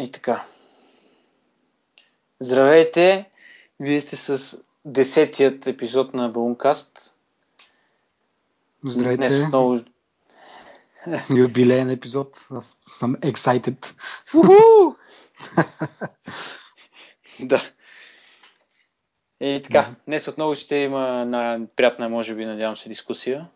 [0.00, 0.46] И така.
[2.40, 3.30] Здравейте!
[3.80, 7.16] Вие сте с десетият епизод на Балункаст.
[8.84, 9.16] Здравейте!
[9.16, 9.78] Днес отново...
[11.36, 12.46] Юбилеен епизод.
[12.50, 13.94] Аз съм excited.
[17.42, 17.62] Да.
[19.40, 23.48] И така, днес отново ще има на приятна, може би, надявам се, дискусия.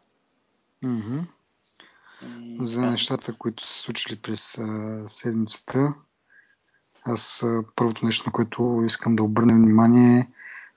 [0.85, 5.95] И За нещата, които са случили през а, седмицата.
[7.05, 7.45] Аз
[7.77, 10.29] първото нещо, на което искам да обърнем внимание е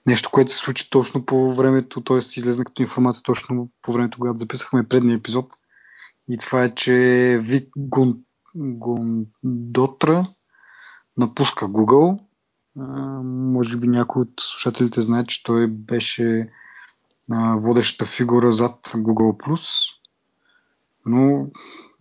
[0.08, 2.18] нещо, което се случи точно по времето, т.е.
[2.18, 5.58] излезна като информация точно по времето, когато записахме предния епизод.
[6.27, 6.94] И това е, че
[7.41, 8.18] Вик Гун,
[8.55, 10.26] Гундотра
[11.18, 12.20] напуска Google.
[12.80, 12.84] А,
[13.23, 16.49] може би някой от слушателите знае, че той беше
[17.32, 19.94] а, водещата фигура зад Google+.
[21.05, 21.48] Но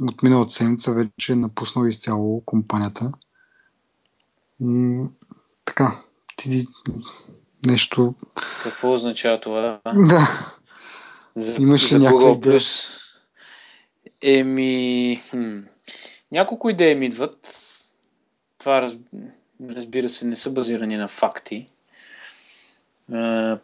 [0.01, 3.13] от миналата седмица вече е напуснал изцяло компанията.
[5.65, 5.97] Така,
[6.37, 6.67] ти
[7.67, 8.15] нещо...
[8.63, 9.81] Какво означава това?
[9.85, 10.57] Да,
[11.37, 12.61] За, Имаш ли някаква идея?
[12.61, 12.89] Plus.
[14.23, 15.21] Еми...
[15.31, 15.59] Хм.
[16.33, 17.49] Няколко идеи ми идват.
[18.59, 18.93] Това, раз...
[19.71, 21.69] разбира се, не са базирани на факти.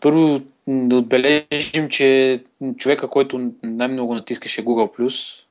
[0.01, 2.45] Първо да отбележим, че
[2.77, 5.45] човека, който най-много натискаше Google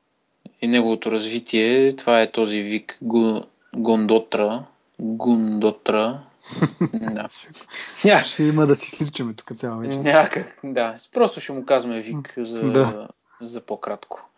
[0.61, 2.99] и неговото развитие, това е този Вик.
[3.75, 4.65] Гондотра.
[5.01, 6.19] Гундотра.
[6.93, 7.27] да.
[8.03, 9.97] Ня- ще има да си сличаме тук цяла вечер.
[9.97, 10.95] Някак, да.
[11.13, 13.07] Просто ще му казваме Вик за, Да.
[13.41, 14.29] за по-кратко.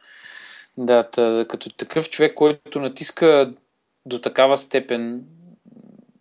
[0.78, 3.54] Да, та, като такъв човек, който натиска
[4.06, 5.24] до такава степен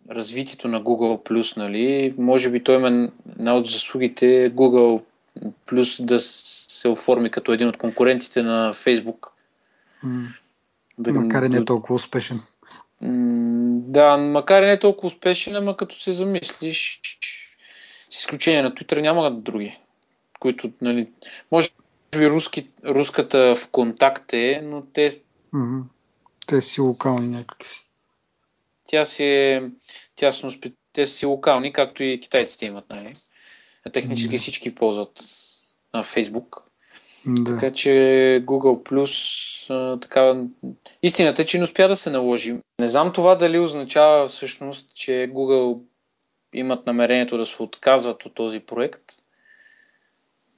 [0.09, 5.01] развитието на Google+, нали, може би той има една от заслугите Google
[5.67, 9.27] Plus да се оформи като един от конкурентите на Facebook.
[10.03, 10.27] М,
[10.97, 12.39] Да, Макар и не да- толкова успешен.
[13.03, 16.99] М, Да, макар и не толкова успешен, ама като се замислиш,
[18.09, 19.79] с изключение на Twitter няма други,
[20.39, 21.07] които, нали,
[21.51, 21.69] може
[22.11, 25.21] би руски, руската в контакт е, но те,
[25.53, 25.81] Мгм.
[26.47, 27.69] Те си локални някакви.
[28.83, 29.63] тя си е
[30.15, 33.13] тясно, спе- те си локални, както и китайците имат, нали.
[33.93, 34.39] Технически Да.
[34.39, 35.19] всички ползват
[35.93, 36.57] на Facebook.
[37.25, 37.53] Да.
[37.53, 37.89] Така че
[38.45, 40.43] Google Plus, така,
[41.03, 42.59] истината е, че не успя да се наложи.
[42.79, 45.79] Не знам това дали означава всъщност, че Google
[46.53, 49.03] имат намерението да се отказват от този проект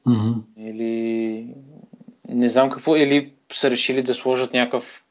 [0.06, 0.32] Мгм.
[0.58, 1.48] или
[2.30, 5.04] не знам какво, или са решили да сложат някакъв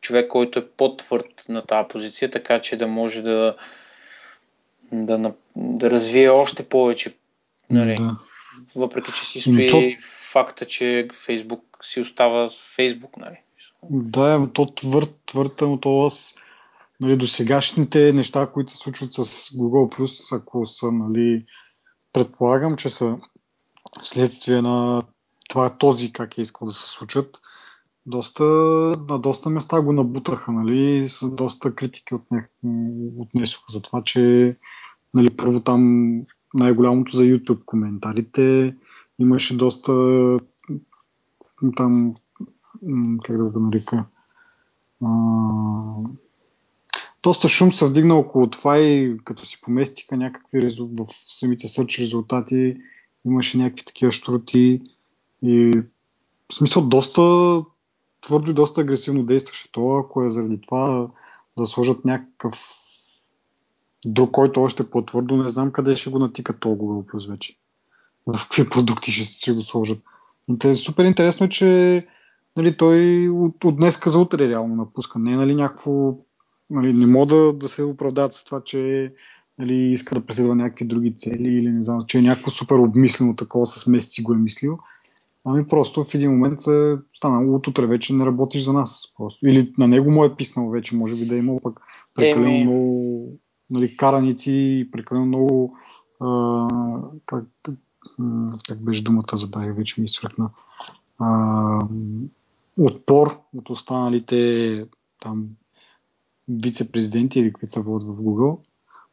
[0.00, 3.56] човек, който е по-твърд на тази позиция, така че да може да
[4.92, 7.14] да, да развие още повече,
[7.70, 8.16] нали, Да.
[8.76, 9.96] въпреки че си стои
[10.32, 13.36] факта, че Facebook си остава Facebook, нали.
[13.90, 16.34] Да, е, то твърд, твърд, но то аз,
[17.00, 21.44] нали, до сегашните неща, които се случват с Google+, ако са, нали,
[22.12, 23.18] предполагам, че са
[24.00, 25.02] следствие на
[25.48, 27.40] това този как е искал да се случат,
[28.06, 28.44] доста,
[29.08, 32.22] на доста места го набутаха, нали, с доста критики от
[33.18, 34.56] отнесоха за това, че
[35.14, 36.12] нали, първо там
[36.54, 38.74] най-голямото за YouTube коментарите
[39.22, 39.92] имаше доста
[41.76, 42.14] там
[43.24, 44.04] как да го нарека
[47.22, 52.76] доста шум се вдигна около това и като си поместиха някакви в самите сърч резултати
[53.24, 54.82] имаше някакви такива штрути
[55.42, 55.82] и
[56.52, 57.22] в смисъл доста
[58.20, 61.08] твърдо и доста агресивно действаше това, ако е заради това
[61.58, 62.68] да сложат някакъв
[64.06, 67.56] друг, който още по-твърдо, не знам къде ще го натикат Google Plus вече.
[68.26, 69.98] В какви продукти ще, ще го сложат.
[70.48, 72.06] Интерес, супер интересно е, че
[72.56, 75.18] нали, той от, от днес за утре реално напуска.
[75.18, 76.14] Не е нали, някакво...
[76.70, 79.12] Нали, не мога да, да се оправдават с това, че
[79.58, 83.36] нали, иска да преследва някакви други цели или не знам, че е някакво супер обмислено
[83.36, 84.78] такова с месеци го е мислил.
[85.44, 89.14] Ами просто в един момент се стана от утре вече не работиш за нас.
[89.16, 89.48] Просто.
[89.48, 91.80] Или на него му е писнал вече, може би да е имал пък
[92.14, 92.64] прекалено Еми.
[92.64, 93.28] много
[93.70, 95.76] нали, караници прекалено много
[96.20, 96.68] а,
[97.26, 97.44] как,
[98.18, 100.50] м, как беше думата, забравих, вече ми свърхна.
[101.18, 101.78] А,
[102.80, 104.86] отпор от останалите
[105.20, 105.46] там
[106.48, 108.58] вице-президенти или които се водят в Google,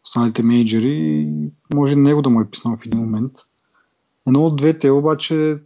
[0.05, 1.27] останалите менеджери,
[1.73, 3.33] може него да му е писнал в един момент.
[4.27, 5.57] Едно от двете обаче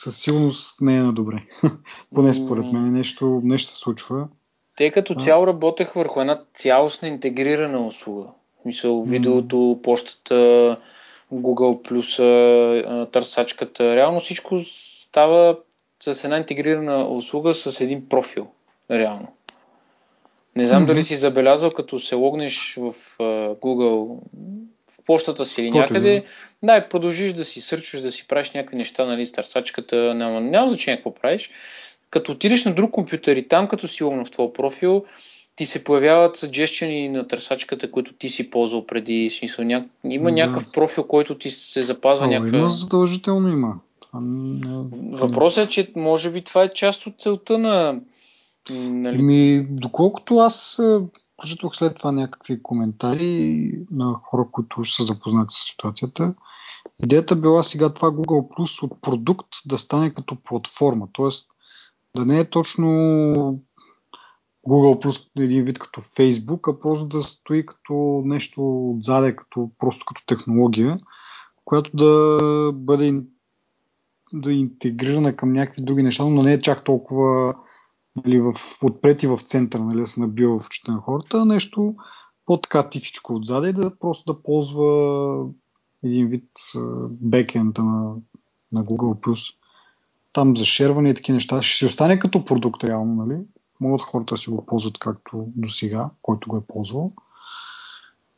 [0.00, 1.44] със сигурност не е на добре.
[2.14, 4.28] Поне според мен нещо, нещо се случва.
[4.76, 8.28] Те като цяло работех върху една цялостна интегрирана услуга.
[8.64, 10.80] Мисъл, видеото, почтата,
[11.32, 12.22] Google+,
[12.86, 13.96] а, търсачката.
[13.96, 15.56] Реално всичко става
[16.00, 18.46] с една интегрирана услуга с един профил.
[18.90, 19.28] Реално.
[20.56, 20.86] Не знам mm-hmm.
[20.86, 22.92] дали си забелязал, като се логнеш в
[23.60, 24.18] Google
[24.90, 26.24] в почтата си или някъде,
[26.62, 26.72] да.
[26.72, 30.40] да, и продължиш да си сърчваш, да си правиш някакви неща, нали, с търсачката, няма,
[30.40, 31.50] няма значение какво правиш.
[32.10, 35.04] Като отидеш на друг компютър и там, като си логна в твой профил,
[35.56, 39.30] ти се появяват съджещени на търсачката, които ти си ползвал преди.
[39.30, 39.84] Смисъл, ня...
[40.04, 40.36] има да.
[40.36, 42.26] някакъв профил, който ти се запазва.
[42.26, 42.58] Някаква...
[42.58, 43.74] Има задължително има.
[45.12, 48.00] Въпросът е, че може би това е част от целта на...
[48.70, 49.22] Нали...
[49.22, 50.78] Ми, доколкото аз
[51.36, 56.34] прочетох след това някакви коментари на хора, които са запознати с ситуацията,
[57.04, 61.28] идеята била сега това Google Plus от продукт да стане като платформа, т.е.
[62.18, 63.60] да не е точно
[64.68, 70.04] Google Plus един вид като Facebook, а просто да стои като нещо отзаде, като, просто
[70.04, 70.98] като технология,
[71.64, 72.38] която да
[72.74, 73.22] бъде
[74.32, 77.54] да интегрирана към някакви други неща, но не е чак толкова
[78.24, 78.52] нали, в,
[78.82, 81.94] отпред и в центъра, нали, да се набива в очите на хората, нещо
[82.46, 85.46] по-така тихичко отзаде и да просто да ползва
[86.04, 86.50] един вид
[87.10, 88.14] бекенда на,
[88.72, 89.54] на Google+.
[90.32, 93.40] Там за шерване и такива неща ще си остане като продукт реално, нали?
[93.80, 97.12] Могат хората да си го ползват както до сега, който го е ползвал.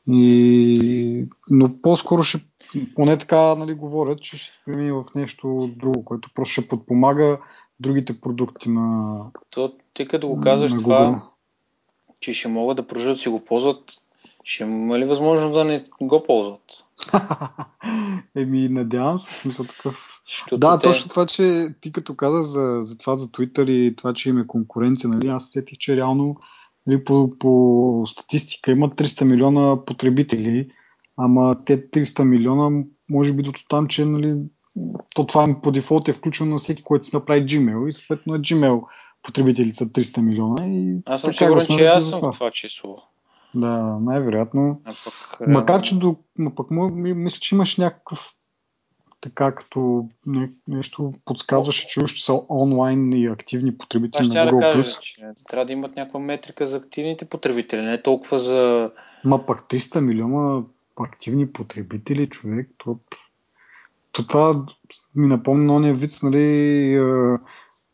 [0.09, 1.27] И...
[1.51, 2.41] Но по-скоро ще,
[2.95, 7.39] поне така нали, говорят, че ще премине в нещо друго, което просто ще подпомага
[7.81, 9.21] другите продукти на.
[9.51, 11.29] То, ти като го казваш това,
[12.21, 13.85] че ще могат да продължат да си го ползват,
[14.49, 16.85] ще има ли възможност да не го ползват?
[18.37, 20.23] Еми, надявам се, смисъл такъв.
[20.27, 20.83] Що да, те...
[20.83, 24.47] точно това, че ти като каза за, за това, за Twitter и това, че има
[24.47, 26.37] конкуренция, нали, аз сетих, че реално
[26.87, 30.69] нали, по, по статистика имат 300 милиона потребители,
[31.17, 34.35] ама те 300 милиона, може би до там, че нали,
[35.15, 38.39] то това по дефолт е включено на всеки, който си направи Gmail и съответно е
[38.39, 38.83] Gmail
[39.23, 40.67] потребители са 300 милиона.
[40.67, 42.97] И аз съм сигурен, че аз съм в това число.
[43.57, 44.81] Да, най-вероятно.
[44.85, 48.35] пък, Макар, че до, ма пък мисля, че имаш някакъв
[49.21, 54.61] така като не, нещо подсказваше, че още са онлайн и активни потребители на Google+.
[54.61, 58.91] Да кажа, че трябва да имат някаква метрика за активните потребители, не толкова за...
[59.25, 60.63] Ма пак 300 милиона
[61.01, 62.99] активни потребители, човек, то,
[64.13, 64.65] то това
[65.15, 67.01] ми напомня ония вид, нали,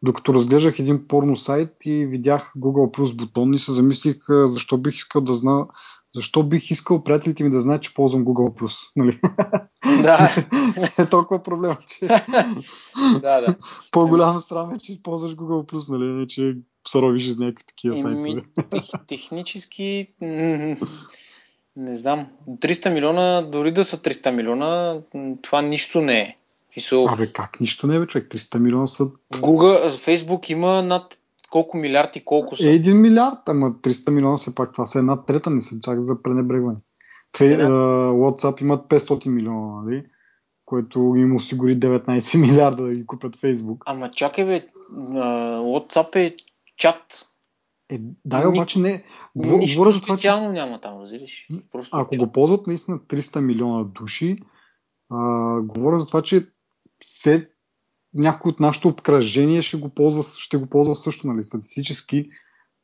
[0.04, 4.96] докато разглеждах един порно сайт и видях Google Plus бутон и се замислих защо бих
[4.96, 5.66] искал да зна
[6.14, 8.92] защо бих искал приятелите ми да знаят, че ползвам Google Plus.
[8.96, 9.18] Нали?
[10.02, 10.30] Да.
[11.02, 12.06] е толкова проблем, че...
[13.20, 13.54] да, да.
[13.92, 16.12] По-голям срам е, че използваш Google Plus, нали?
[16.12, 16.56] Не, че
[16.88, 18.42] саровиш из някакви такива сайтове.
[18.70, 20.14] Тех, технически...
[21.76, 22.26] Не знам.
[22.48, 25.00] 300 милиона, дори да са 300 милиона,
[25.42, 26.36] това нищо не е.
[26.74, 27.08] Писал...
[27.08, 28.28] Абе, как нищо не е, бе, човек?
[28.28, 29.04] 300 милиона са...
[29.34, 31.18] Google, Facebook има над
[31.50, 32.68] колко милиард и колко са?
[32.68, 36.22] Един милиард, ама 300 милиона все пак, това са една трета, не се чак за
[36.22, 36.78] пренебрегване.
[37.36, 37.68] Фей, yeah.
[38.10, 40.04] WhatsApp имат 500 милиона, нали?
[40.64, 43.82] което им осигури 19 милиарда да ги купят Facebook.
[43.86, 46.36] Ама чакай бе, WhatsApp е
[46.76, 47.28] чат.
[47.90, 48.46] Е, да, Ни...
[48.46, 49.04] обаче не.
[49.34, 50.52] Нищо за това, специално че...
[50.52, 51.48] няма там, разбираш.
[51.72, 52.18] Просто Ако чат.
[52.18, 54.38] го ползват наистина 300 милиона души,
[55.10, 56.46] а, говоря за това, че
[57.14, 57.48] все
[58.14, 62.30] някой от нашето обкръжение ще го ползва, ще го ползва също, нали, статистически.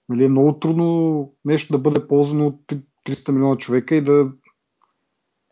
[0.08, 2.60] Нали, е много трудно нещо да бъде ползвано от
[3.06, 4.32] 300 милиона човека и да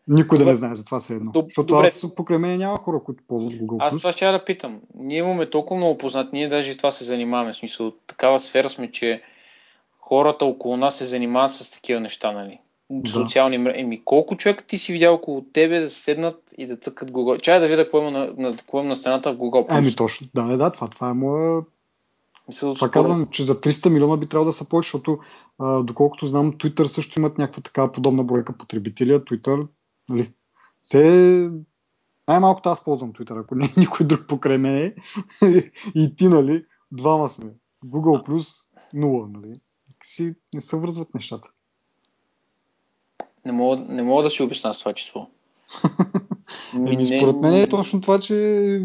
[0.07, 0.45] никой Добре.
[0.45, 1.31] да не знае за това се едно.
[1.31, 1.45] Доб...
[1.45, 1.87] Защото Добре.
[1.87, 3.77] аз покрай мен няма хора, които ползват Google+.
[3.79, 4.81] Аз това ще да питам.
[4.95, 7.53] Ние имаме толкова много познат, ние даже и това се занимаваме.
[7.53, 9.21] В смисъл, такава сфера сме, че
[9.99, 12.59] хората около нас се занимават с такива неща, нали?
[12.89, 13.09] Да.
[13.09, 13.79] социални мрежи.
[13.79, 17.41] Еми, колко човека ти си видял около тебе да седнат и да цъкат Google?
[17.41, 19.65] Чай да видя какво има на, на, какво има на стената в Google+.
[19.69, 21.61] Ами точно, да, да, това, това е моя...
[22.47, 25.19] Мисля, това казвам, че за 300 милиона би трябвало да са повече, защото
[25.59, 29.13] а, доколкото знам, Twitter също имат някаква такава подобна бройка потребители.
[29.13, 29.67] Twitter,
[30.09, 30.31] нали,
[30.83, 31.51] се...
[32.27, 34.95] Най-малкото аз ползвам Twitter, ако не е никой друг покрай мен
[35.95, 37.51] и ти, нали, двама сме.
[37.85, 39.59] Google Plus нула, нали.
[40.03, 41.49] Си не се връзват нещата.
[43.45, 45.27] Не мога, не мога да си обясня с това число.
[46.73, 48.33] Еми, според мен е точно това, че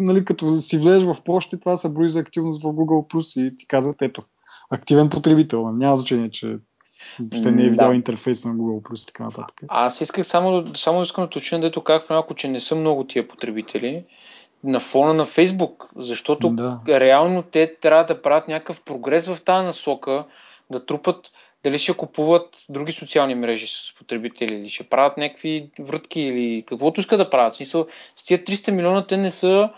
[0.00, 3.56] нали, като си влезеш в почти, това се брои за активност в Google Plus и
[3.56, 4.23] ти казват, ето,
[4.70, 5.73] активен потребител.
[5.73, 6.56] Няма значение, че
[7.32, 7.94] ще не е видял да.
[7.94, 9.62] интерфейс на Google Plus и така нататък.
[9.68, 13.28] Аз исках само, само искам да точно дето как малко, че не са много тия
[13.28, 14.04] потребители
[14.64, 16.80] на фона на Facebook, защото да.
[16.88, 20.25] реално те трябва да правят някакъв прогрес в тази насока,
[20.70, 21.32] да трупат
[21.64, 27.00] дали ще купуват други социални мрежи с потребители, или ще правят някакви вратки, или каквото
[27.00, 27.54] искат да правят.
[27.54, 29.71] Смисъл, с тия 300 милиона те не са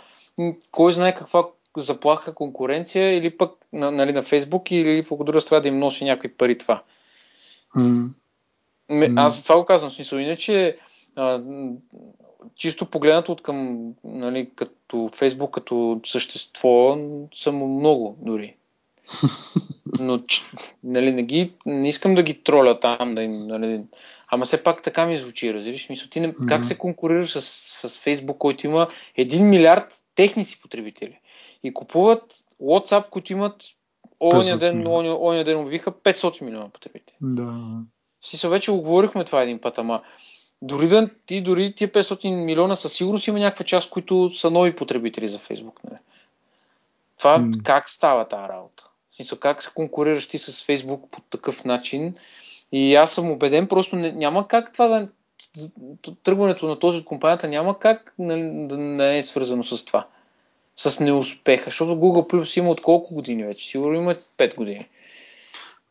[0.70, 5.68] кой знае каква заплаха, конкуренция, или пък нали, на Фейсбук, или по друга страна да
[5.68, 6.82] им носи някакви пари това.
[7.74, 8.10] М.
[9.16, 9.90] аз за това го казвам.
[9.90, 10.78] Смисъл, иначе
[11.16, 11.42] а,
[12.54, 16.98] чисто погледнато от към, нали, като Фейсбук, като същество,
[17.34, 18.56] съм много дори.
[19.98, 20.20] Но,
[20.84, 23.80] нали, не, ги, не искам да ги троля там, да, им, нали,
[24.28, 25.86] ама все пак така ми звучи, разбираш?
[25.86, 26.66] Смисъл, ти не, как Да.
[26.66, 27.42] се конкурираш с,
[27.88, 31.18] с Фейсбук, който има 1 милиард техници потребители
[31.62, 33.62] и купуват WhatsApp, които имат
[34.20, 37.16] оня 500 ден, оня, оня ден обявиха 500 милиона потребители.
[37.20, 37.54] Да.
[38.22, 40.02] Си се вече оговорихме това един път, ама
[40.62, 44.76] дори да ти, дори тия 500 милиона със сигурност има някаква част, които са нови
[44.76, 45.80] потребители за Фейсбук.
[45.84, 45.98] Нали?
[47.18, 47.50] Това М.
[47.64, 48.90] как става тази работа?
[49.16, 52.14] Смисъл, как се конкурираш ти с Фейсбук по такъв начин?
[52.72, 55.08] И аз съм убеден, просто не, няма как това да...
[56.22, 60.06] Тръгването на този от компанията няма как нали, да не е свързано с това.
[60.76, 61.64] С неуспеха.
[61.64, 63.68] Защото Google Plus има от колко години вече?
[63.68, 64.88] Сигурно има 5 години.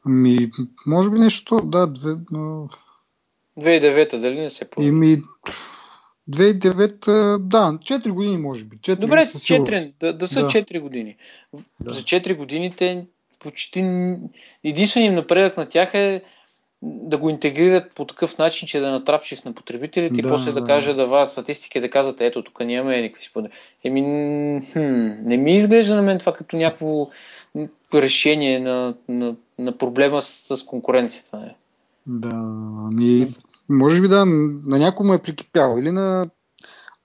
[0.06, 0.52] Ми,
[0.86, 2.70] може би нещо, да, две, но...
[3.60, 4.90] 2009 дали не се появи?
[4.90, 5.24] Ими,
[6.30, 8.78] 2009, да, 4 години може би.
[8.78, 9.74] 4 Добре, със сигурност.
[9.74, 10.48] 4, да, да са Да.
[10.48, 11.18] 4 години.
[11.80, 11.94] Да.
[11.94, 13.06] За 4 години те
[13.46, 13.86] почти...
[14.64, 16.24] Единственият им напредък на тях е
[16.82, 20.62] да го интегрират по такъв начин, че да натрапчив на потребителите и Да, после да,
[20.62, 20.66] да.
[20.66, 23.52] кажа да вадят статистики и да казват, ето тук нямаме никакви споделя.
[23.84, 24.02] Еми,
[24.72, 24.80] хм,
[25.30, 27.08] не ми изглежда на мен това като някакво
[27.94, 31.38] решение на, на, на проблема с, с конкуренцията.
[31.38, 31.56] Не?
[32.08, 32.36] Да,
[32.88, 33.32] ами,
[33.70, 35.78] може би да, на някой му е прикипял.
[35.80, 36.30] Или на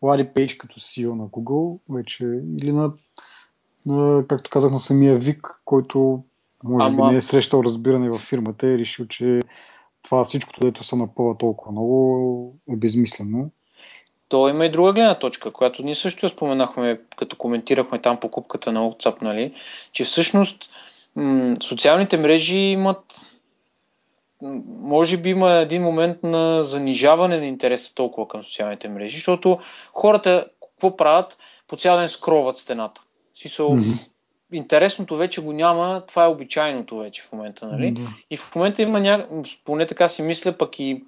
[0.02, 2.24] Лари Пейдж като CEO на Google вече,
[2.58, 2.92] или на,
[3.86, 6.24] на както казах, на самия Вик, който
[6.64, 9.40] може би Ама- не е срещал разбиране в фирмата и е решил, че
[10.02, 13.50] това всичкото, дето се напъва толкова много, е безмислено.
[14.28, 18.72] То има и друга гледна точка, която ние също я споменахме, като коментирахме там покупката
[18.72, 19.54] на WhatsApp, нали?
[19.92, 20.70] че всъщност
[21.16, 23.04] м- социалните мрежи имат
[24.66, 29.58] може би има един момент на занижаване на интереса толкова към социалните мрежи, защото
[29.92, 31.38] хората какво правят?
[31.68, 33.02] По цял ден скроват стената.
[33.34, 33.90] Смисъл, Мгм.
[34.52, 37.90] Интересното вече го няма, това е обичайното вече в момента, нали?
[37.90, 38.00] Да.
[38.30, 39.26] И в момента има ня...
[39.64, 41.04] поне така си мисля, пък и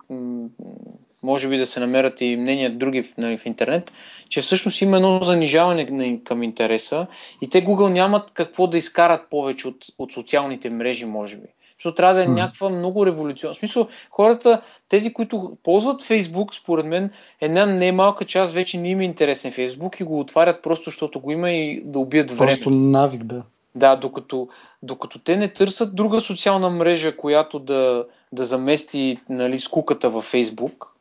[1.22, 3.92] може би да се намерят и мнения други нали, в интернет,
[4.28, 7.06] че всъщност има едно занижаване към интереса
[7.42, 11.46] и те Google нямат какво да изкарат повече от, от социалните мрежи, може би.
[11.82, 13.54] Защото трябва да е някаква много революционна.
[13.54, 17.10] В смисъл, хората, тези, които ползват Facebook, според мен,
[17.40, 21.30] една немалка част вече не им е интересен Facebook и го отварят просто, защото го
[21.30, 22.52] има и да убият време.
[22.52, 23.42] Просто навик, да.
[23.74, 24.48] Да, докато,
[24.82, 30.96] докато те не търсят друга социална мрежа, която да, да замести нали, скуката във Фейсбук,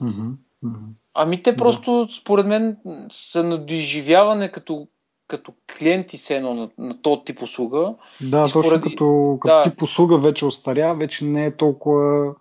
[0.00, 0.28] Мгм.
[0.62, 0.84] Мгм.
[1.14, 1.56] ами те Да.
[1.56, 2.76] просто, според мен,
[3.12, 4.86] са на доживяване като,
[5.32, 7.94] като клиенти се едно на, на този тип услуга.
[8.20, 9.62] Да, И точно според- като, като да.
[9.62, 12.34] тип услуга вече остаря, вече не е толкова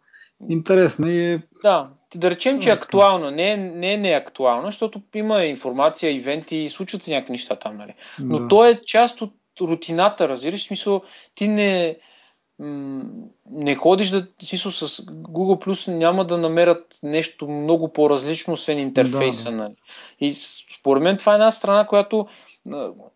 [0.50, 1.41] интересна и е...
[1.63, 6.69] Да, да речем, че е актуална, не е, не е неактуална, защото има информация, ивенти,
[6.69, 7.93] случват се някакви неща там, нали?
[8.19, 8.48] Но да.
[8.48, 11.01] то е част от рутината, разбираш, в смисъл,
[11.36, 11.98] ти не,
[13.51, 19.51] не ходиш да, смисъл с Google Plus няма да намерят нещо много по-различно, освен интерфейса.
[19.51, 19.75] Да, Нали?
[20.19, 20.33] И
[20.79, 22.27] според мен това е една страна, която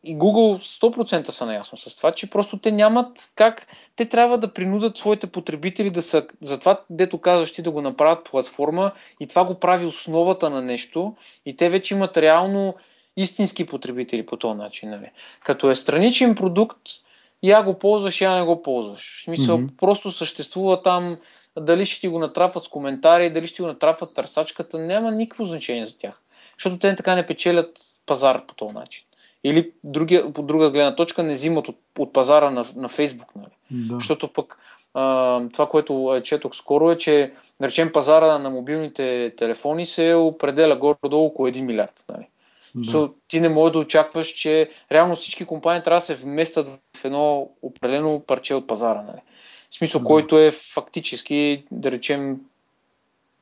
[0.04, 4.54] и Google 100% са наясно с това, че просто те нямат как, те трябва да
[4.54, 9.46] принудат своите потребители да са, затова, дето казваш ти, да го направят платформа и това
[9.46, 12.76] го прави основата на нещо и те вече имат реално
[13.18, 14.90] истински потребители по този начин.
[14.90, 15.12] Нали?
[15.44, 16.82] Като е страничен продукт,
[17.44, 19.20] я го ползваш, я не го ползваш.
[19.20, 19.68] В смисъл, Мгм.
[19.78, 21.18] просто съществува там,
[21.60, 25.44] дали ще ти го натрапват с коментари, дали ще ти го натрапват търсачката, няма никакво
[25.44, 26.22] значение за тях.
[26.58, 29.06] Защото те така не печелят пазар по този начин.
[29.46, 33.36] Или другия, по друга гледна точка не взимат от, от пазара на, на Фейсбук.
[33.36, 33.52] Нали?
[33.72, 33.96] да.
[33.96, 34.58] Защото пък
[34.94, 40.14] а, това, което е, четох скоро е, че да речем пазара на мобилните телефони се
[40.14, 42.06] определя горе-долу около 1 милиард.
[42.10, 42.28] Нали?
[42.76, 42.92] да.
[42.92, 47.06] So, ти не можеш да очакваш, че реално всички компании трябва да се вместят в
[47.06, 49.02] едно определено парче от пазара.
[49.02, 49.22] Нали?
[49.70, 50.08] В смисъл, Да.
[50.08, 52.38] който е фактически, да речем,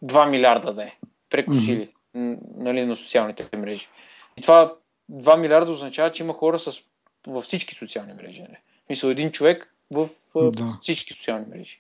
[0.05, 0.93] 2 милиарда да е.
[1.29, 3.87] Прекосили м, нали, на социалните мрежи.
[4.37, 4.73] И това
[5.11, 6.79] 2 милиарда означава, че има хора с,
[7.27, 8.41] във всички социални мрежи.
[8.41, 8.57] Нали?
[8.85, 10.77] Смисъл, един човек в Да.
[10.81, 11.79] всички социални мрежи.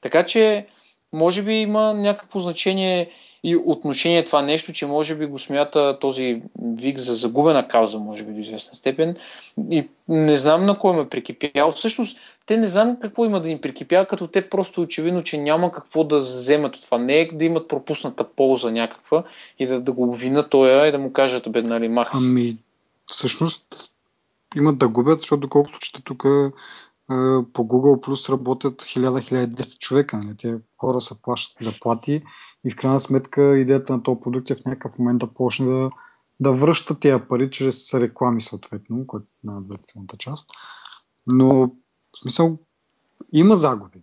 [0.00, 0.66] Така че,
[1.12, 3.10] може би има някакво значение
[3.44, 8.24] и отношение това нещо, че може би го смята този вик за загубена кауза, може
[8.24, 9.16] би до известна степен.
[9.70, 11.72] И не знам на кой ме прикипял.
[11.72, 15.72] Всъщност, те не знам какво има да им прикипя, като те просто очевидно, че няма
[15.72, 16.98] какво да вземат от това.
[16.98, 19.24] Не е да имат пропусната полза някаква
[19.58, 22.26] и да, да го обвинат тоя и да му кажат, бе, нали, маха се.
[22.26, 22.56] Ами,
[23.06, 23.64] всъщност
[24.56, 26.22] имат да губят, защото доколкото чета тук
[27.52, 30.16] по Google Plus работят 1000-1200 човека.
[30.16, 30.36] Нали?
[30.36, 32.22] Те хора са плащат заплати
[32.64, 35.90] и в крайна сметка идеята на този продукт е в някакъв момент да почне да,
[36.40, 40.50] да връща тези пари чрез реклами съответно, което е на адвертизионната част.
[41.26, 41.72] Но
[42.16, 42.58] в смисъл
[43.32, 44.00] има загуби.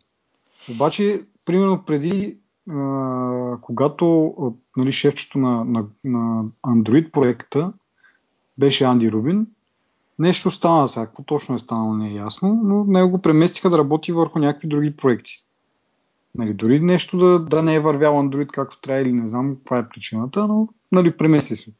[0.72, 2.38] Обаче, примерно преди,
[2.70, 4.34] а, когато
[4.78, 7.74] нали, шефчето на, на, на Android проекта
[8.58, 9.48] беше Анди Рубин,
[10.20, 11.06] нещо стана сега.
[11.06, 14.68] Какво точно е станало не е ясно, но него го преместиха да работи върху някакви
[14.68, 15.47] други проекти.
[16.38, 19.78] Нали, дори нещо да, да не е вървял Android както трябва или не знам каква
[19.78, 21.72] е причината, но нали, премести се.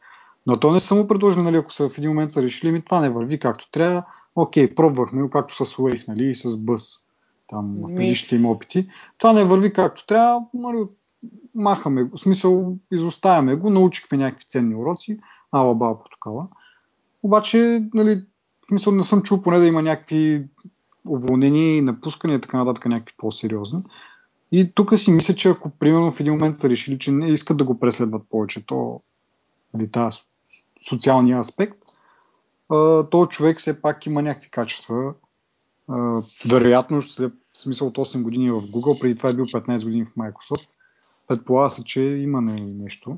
[0.48, 3.02] Но то не само предложили, нали, ако са в един момент са решили, ми това
[3.02, 4.04] не върви както трябва,
[4.36, 7.00] окей, пробвахме го както с Wave нали, и с Buzz,
[7.48, 8.90] там предишните им опити.
[9.18, 10.78] Това не върви както трябва, нали,
[11.56, 15.20] махаме го, в смисъл изоставяме го, научихме някакви ценни уроци,
[15.52, 16.48] ала баба протокола.
[17.24, 18.24] Обаче, нали,
[18.62, 20.46] в смисъл не съм чул поне да има някакви
[21.10, 23.80] уволнения и напускания и така нататък, някакви по-сериозни.
[24.52, 27.58] И тук си мисля, че ако примерно в един момент са решили, че не искат
[27.58, 29.02] да го преследват повече, то
[29.74, 30.18] нали, тази
[30.90, 31.78] социалния аспект,
[33.12, 35.14] този човек все пак има някакви качества.
[36.46, 40.16] Вероятно, след смисъл от 8 години в Google, преди това е бил 15 години в
[40.16, 40.70] Microsoft.
[41.28, 43.18] Предполага се, че има нещо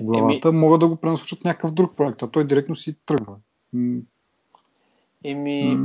[0.00, 0.48] в главата.
[0.48, 0.58] Еми...
[0.58, 3.36] Могат да го пренасочат някакъв друг проект, а той директно си тръгва.
[5.24, 5.78] Еми,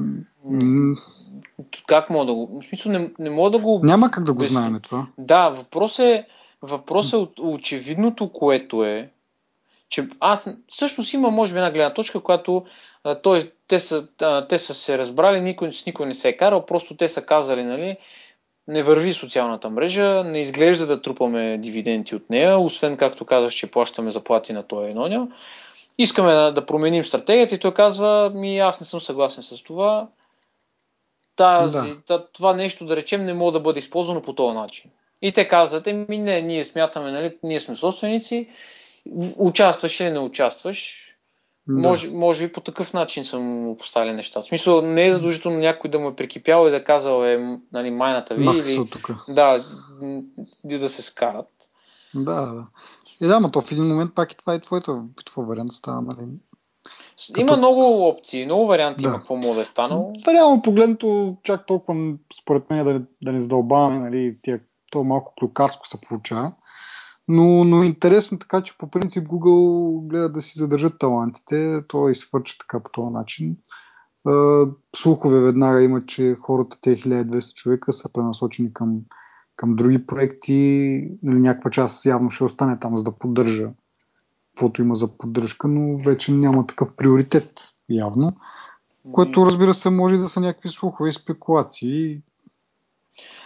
[0.45, 0.95] м-
[1.87, 2.61] как мога да го...
[2.61, 3.81] В смисъл, не, не мога да го...
[3.83, 5.07] Няма как да го знаем това.
[5.17, 6.25] Да, въпрос е,
[6.61, 9.09] въпрос е очевидното, което е,
[9.89, 12.65] че аз всъщност има, може би, една гледна точка, която
[13.03, 16.37] а, той, те, са, а, те са се разбрали, никой с никой не се е
[16.37, 17.97] карал, просто те са казали, нали,
[18.67, 23.71] не върви социалната мрежа, не изглежда да трупаме дивиденти от нея, освен, както казах, че
[23.71, 25.27] плащаме заплати на този еноня.
[25.97, 30.07] Искаме да, да променим стратегията и той казва, ми аз не съм съгласен с това.
[31.35, 32.27] Тази, да.
[32.27, 34.91] това нещо, да речем, не може да бъде използвано по този начин.
[35.21, 38.49] И те казват, ми не, ние смятаме, нали, ние сме собственици,
[39.37, 41.09] участваш или не участваш,
[41.67, 41.89] да.
[41.89, 44.45] Може, може би по такъв начин съм му поставили нещата.
[44.45, 47.91] В смисъл, не е задължително някой да му е прикипял и да казал е нали,
[47.91, 48.43] майната ви.
[48.43, 48.79] или,
[49.27, 49.65] да,
[50.63, 51.49] да се скарат.
[52.15, 52.67] Да, да.
[53.23, 56.01] И да, но то в един момент пак и това е твоето, твой вариант става,
[56.01, 56.29] нали?
[57.27, 57.41] Като...
[57.41, 59.09] Има много опции, много варианти да.
[59.09, 60.13] има какво мога да е станало.
[60.27, 64.59] Реално погледнато, чак толкова, според мен, да, да не задълбаваме, нали, тия,
[64.91, 66.51] то малко клюкарско се получава.
[67.27, 72.15] Но, но интересно така, че по принцип Google гледа да си задържат талантите, то и
[72.15, 73.57] свърча така по този начин.
[74.95, 78.99] Слухове веднага има, че хората, те 1200 човека са пренасочени към,
[79.55, 80.53] към други проекти.
[81.23, 83.69] Нали, някаква част явно ще остане там, за да поддържа
[84.53, 87.49] каквото има за поддръжка, но вече няма такъв приоритет
[87.89, 88.33] явно.
[89.11, 92.21] Което разбира се може да са някакви слухове и спекулации.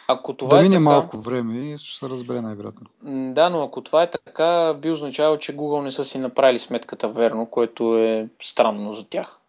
[0.08, 2.88] Ако това да мине е така, малко време ще се разбере най-вероятно.
[3.34, 7.10] Да, но ако това е така, би означавало, че Google не са си направили сметката
[7.10, 9.40] верно, което е странно за тях.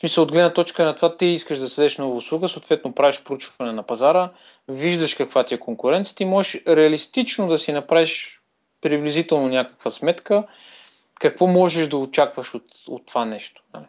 [0.00, 3.72] Смисъл, от гледна точка на това, ти искаш да седеш нова услуга, съответно правиш проучване
[3.72, 4.30] на пазара,
[4.68, 8.42] виждаш каква ти е конкуренцията и можеш реалистично да си направиш
[8.80, 10.46] приблизително някаква сметка,
[11.20, 13.62] какво можеш да очакваш от, от това нещо.
[13.74, 13.86] Нали?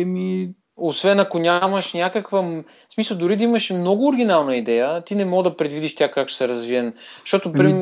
[0.00, 2.40] Еми, освен ако нямаш някаква...
[2.40, 2.64] В
[2.94, 6.38] смисъл, дори да имаш много оригинална идея, ти не мога да предвидиш тя как ще
[6.38, 6.92] се развие.
[7.24, 7.50] Защото.
[7.54, 7.72] Ами,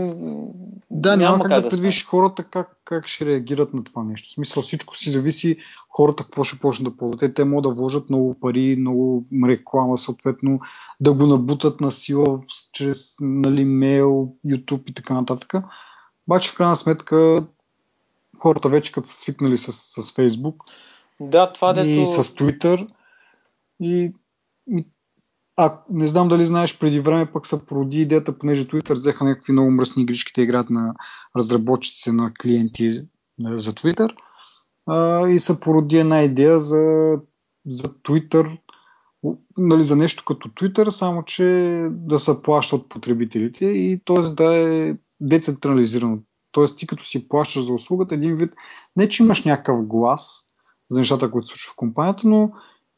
[0.90, 4.04] да, няма, няма как, как да, да предвидиш хората как, как ще реагират на това
[4.04, 4.28] нещо.
[4.28, 5.56] В смисъл, всичко си зависи
[5.90, 7.34] хората какво ще почнат да ползват.
[7.34, 10.60] Те могат да вложат много пари, много реклама, съответно,
[11.00, 12.40] да го набутат на сила
[12.72, 15.54] чрез нали, мейл, YouTube и така нататък.
[16.28, 17.44] Обаче, в крайна сметка,
[18.38, 20.54] хората вече като са свикнали с, с Facebook,
[21.20, 21.88] да, това дето...
[21.88, 22.88] И с Twitter.
[23.80, 24.12] И,
[25.56, 29.52] а, не знам дали знаеш, преди време пък се породи идеята, понеже Twitter взеха някакви
[29.52, 30.94] много мръсни игрички, те играят на
[31.36, 33.02] разработчици на клиенти
[33.40, 34.10] за Twitter.
[34.86, 37.14] А, и се породи една идея за,
[37.66, 38.58] за Twitter,
[39.58, 44.22] нали, за нещо като Twitter, само че да се плаща от потребителите и т.е.
[44.22, 46.18] да е децентрализирано.
[46.52, 46.64] Т.е.
[46.76, 48.54] ти като си плащаш за услугата, един вид,
[48.96, 50.47] не че имаш някакъв глас,
[50.90, 52.50] за нещата, които се случват в компанията, но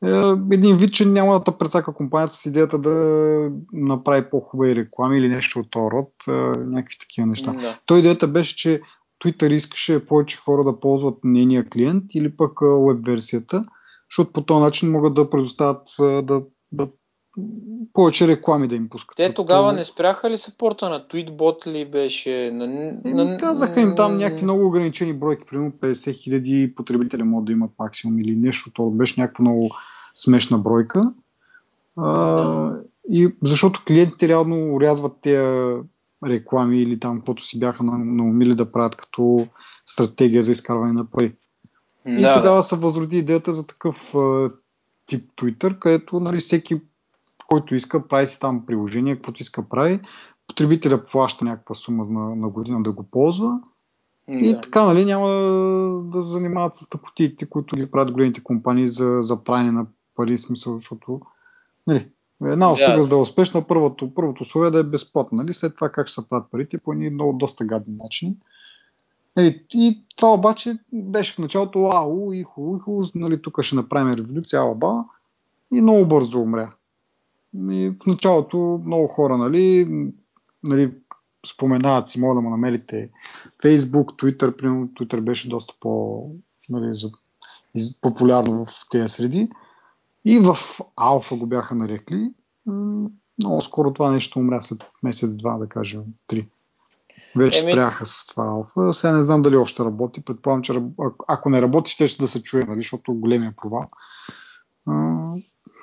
[0.05, 5.29] е, един вид, че няма да прецака компанията с идеята да направи по-хубави реклами или
[5.29, 7.53] нещо от този род, е, някакви такива неща.
[7.53, 7.79] Да.
[7.87, 8.81] Той идеята беше, че
[9.25, 13.65] Twitter искаше повече хора да ползват нейния клиент или пък веб версията,
[14.11, 16.89] защото по този начин могат да предоставят е, да, да
[17.93, 19.17] повече реклами да им пускат.
[19.17, 22.51] Те тогава не спряха ли порта на Tweetbot ли беше?
[22.51, 22.67] На,
[23.05, 23.37] на...
[23.37, 28.19] казаха им там някакви много ограничени бройки, примерно 50 хиляди потребители могат да имат максимум
[28.19, 29.71] или нещо, то беше някаква много
[30.15, 31.13] смешна бройка.
[31.97, 32.73] А,
[33.11, 35.81] и защото клиентите реално урязват тези
[36.27, 39.47] реклами или там каквото си бяха наумили да правят като
[39.87, 41.35] стратегия за изкарване на пари.
[42.07, 42.63] Да, и тогава да.
[42.63, 44.15] се възроди идеята за такъв
[45.07, 46.81] тип Twitter, където нали, всеки,
[47.51, 50.01] който иска, прави си там приложение, каквото иска прави,
[50.49, 53.61] потребителя плаща някаква сума на, на година да го ползва
[54.29, 54.35] да.
[54.35, 55.29] и така, нали, няма
[56.05, 60.39] да се занимават с тъпотиите, които ги правят големите компании за, за правене на пари,
[60.39, 61.21] смисъл, защото
[61.87, 62.09] нали,
[62.45, 63.03] една услуга, да.
[63.03, 65.39] за да е успешна, първото, първото условие е да е безплатно.
[65.39, 65.55] Нали?
[65.55, 68.37] След това как ще се правят парите по едни много доста гадни начини.
[69.37, 74.61] Нали, и това обаче беше в началото ау, ихо, ихо, нали, тук ще направим революция,
[74.61, 75.05] алаба,
[75.73, 76.73] и много бързо умря.
[77.55, 79.89] И в началото много хора, нали,
[80.69, 80.93] нали,
[81.55, 83.11] споменават си, мога да му намерите
[83.63, 86.25] Facebook, Twitter, примерно Twitter беше доста по,
[86.69, 87.11] нали, за,
[88.01, 89.51] популярно в тези среди.
[90.25, 90.57] И в
[90.97, 92.33] Алфа го бяха нарекли.
[93.43, 96.49] Много скоро това нещо умря след месец-два, да кажем, три.
[97.37, 97.73] Вече Еми...
[97.73, 98.95] спряха с това алфа.
[98.95, 100.21] Сега не знам дали още работи.
[100.21, 100.83] Предполагам, че
[101.29, 103.89] ако не работи, ще, ще да се чуе, нали, защото големия провал.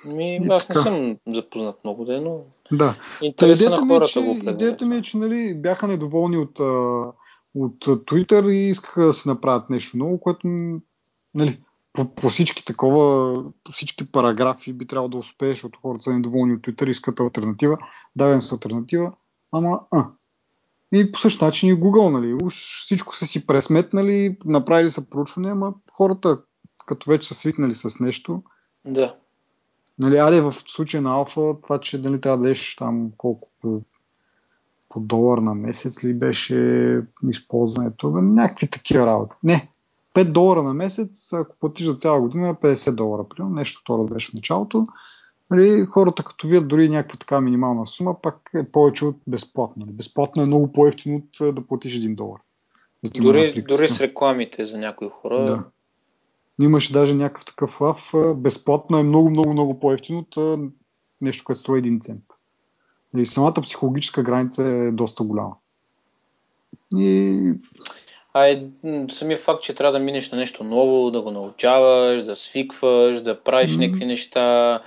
[0.05, 2.95] Ми, аз не съм запознат много ден, но да.
[3.21, 6.59] интереса на хората ми, е, го Идеята ми е, че нали, бяха недоволни от,
[7.55, 10.47] от Twitter и искаха да се направят нещо ново, което
[11.35, 11.59] нали,
[11.93, 16.53] по, по всички такова, по всички параграфи би трябвало да успееш, защото хората са недоволни
[16.53, 17.77] от Twitter, искат альтернатива,
[18.15, 19.11] давам с альтернатива,
[19.51, 20.07] ама а.
[20.93, 25.51] И по същия начин и Google, нали, уж всичко са си пресметнали, направили са проучване,
[25.51, 26.41] ама хората,
[26.85, 28.43] като вече са свикнали с нещо,
[28.87, 29.15] да.
[29.99, 33.81] Нали, аре в случая на Алфа, това, че дали трябва да дадеш там колко по,
[34.89, 39.35] по долар на месец ли беше използването, някакви такива работи.
[39.43, 39.69] Не,
[40.15, 44.31] 5 долара на месец, ако платиш за цяла година, 50 долара, примерно, нещо второ беше
[44.31, 44.87] в началото.
[45.51, 49.85] Нали, хората като вият дори някаква така минимална сума, пак е повече от безплатно.
[49.85, 49.95] Нали.
[49.95, 52.39] Безплатно е много по-ефтино от да платиш 1 долар.
[53.03, 55.45] Дори, дори с рекламите за някои хора.
[55.45, 55.63] Да.
[56.61, 58.13] Имаше даже някакъв такъв лав.
[58.35, 60.67] Безплатно е много, много, много по-ефтино от
[61.21, 62.23] нещо, което струва 1 цент.
[63.17, 65.55] И самата психологическа граница е доста голяма.
[66.95, 67.53] И
[68.33, 68.55] а е
[69.11, 73.43] самия факт, че трябва да минеш на нещо ново, да го научаваш, да свикваш, да
[73.43, 73.79] правиш mm-hmm.
[73.79, 74.81] някакви неща,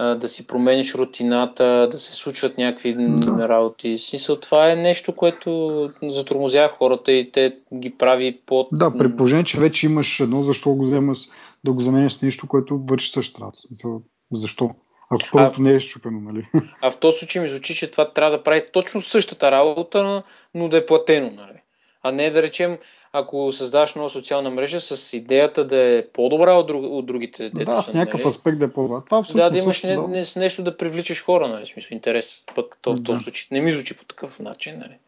[0.00, 3.48] да си промениш рутината, да се случват някакви да.
[3.48, 3.98] работи.
[3.98, 8.68] Смисъл, това е нещо, което затормозява хората и те ги прави под...
[8.72, 11.18] Да, при положение, че вече имаш едно, защо го вземаш
[11.64, 13.58] да го заменяш с нещо, което върши същата работа.
[13.58, 14.02] Смисъл,
[14.32, 14.70] защо?
[15.10, 16.46] Ако първото а, не е щупено, нали?
[16.82, 20.22] А в този случай ми звучи, че това трябва да прави точно същата работа,
[20.54, 21.62] но да е платено, нали?
[22.02, 22.78] а не да речем,
[23.12, 27.50] ако създаваш нова социална мрежа с идеята да е по-добра от, друг, от другите.
[27.50, 29.00] Да, в някакъв аспект да е по-добра.
[29.00, 32.44] Това да, да имаш не, не, с нещо да привличаш хора, нали, смисъл интерес.
[32.54, 33.20] Пък то, в този да.
[33.20, 34.98] случай не ми звучи по такъв начин, нали.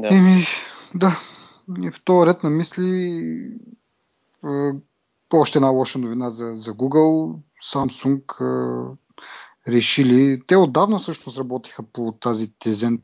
[0.00, 0.08] Да.
[0.08, 0.44] Еми,
[0.94, 1.18] да.
[1.82, 3.50] И в този ред на мисли
[5.32, 7.38] още една лоша новина за, за Google.
[7.72, 8.22] Samsung
[9.68, 13.02] решили, те отдавна всъщност работиха по тази тезен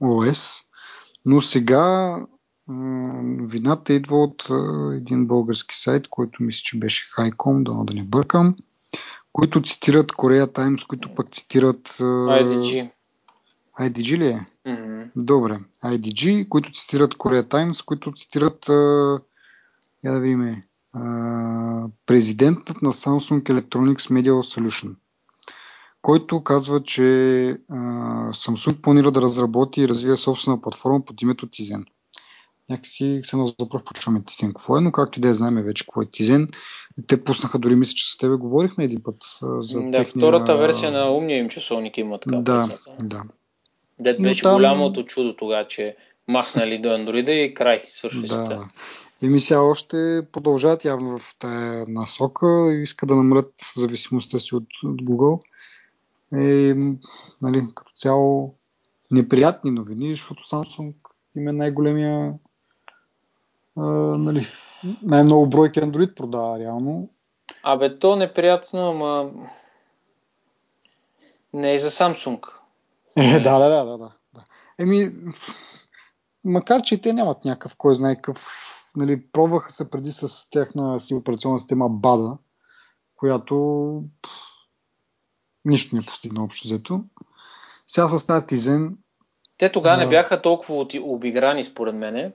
[0.00, 0.65] ОС,
[1.26, 2.16] но сега
[3.40, 4.48] вината идва от
[4.96, 8.56] един български сайт, който мисля, че беше Хайком, да, да не бъркам,
[9.32, 11.88] които цитират Корея Таймс, които пък цитират...
[11.88, 12.90] IDG.
[13.80, 14.46] IDG ли е?
[14.66, 15.10] Mm-hmm.
[15.16, 15.58] Добре.
[15.84, 18.68] IDG, които цитират Корея Таймс, които цитират
[20.04, 20.62] я да видим
[22.06, 24.94] президентът на Samsung Electronics Media Solution
[26.06, 27.02] който казва, че
[27.50, 27.74] а,
[28.32, 31.84] Samsung планира да разработи и развие собствена платформа под името Tizen.
[32.70, 35.84] Някакси се едно за първ почваме Tizen какво е, но както и да знаем вече
[35.84, 36.48] какво е Tizen.
[37.08, 39.16] Те пуснаха, дори мисля, че с тебе говорихме един път
[39.60, 40.04] за Да, техния...
[40.04, 42.36] втората версия на умния им часовник има така.
[42.36, 42.68] Да,
[43.02, 43.22] да.
[44.00, 44.54] Дед беше там...
[44.54, 45.96] голямото чудо тогава, че
[46.28, 48.46] махнали до Android и край, свършили да.
[48.46, 49.26] се.
[49.26, 54.66] Еми сега още продължават явно в тая насока и иска да намалят зависимостта си от,
[54.84, 55.40] от Google
[56.32, 56.74] е
[57.42, 58.54] нали, като цяло
[59.10, 60.94] неприятни новини, защото Samsung
[61.36, 62.34] има най-големия
[63.76, 63.82] а,
[64.18, 64.46] нали,
[65.02, 67.08] най-много бройки Android продава реално.
[67.62, 69.30] Абе, то неприятно, ама
[71.52, 72.46] не е за Samsung.
[73.16, 74.44] Е, да, да, да, да, да.
[74.78, 75.08] Еми,
[76.44, 78.46] макар че и те нямат някакъв, кой знае какъв,
[78.96, 82.38] нали, пробваха се преди с тяхна си операционна система BADA,
[83.16, 84.02] която
[85.66, 87.00] нищо не постигна общо взето.
[87.86, 88.96] Сега с тази Тизен...
[89.58, 90.04] Те тогава а...
[90.04, 92.32] не бяха толкова обиграни, според мене.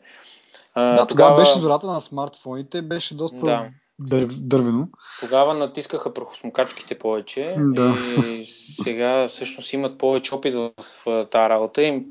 [0.74, 3.70] А, да, тогава, тогава беше зората на смартфоните, беше доста, да.
[4.00, 4.88] дър, дървено.
[5.20, 7.96] Тогава натискаха прахосмокачките повече Да.
[8.28, 12.04] и сега всъщност имат повече опит в, в тази работа и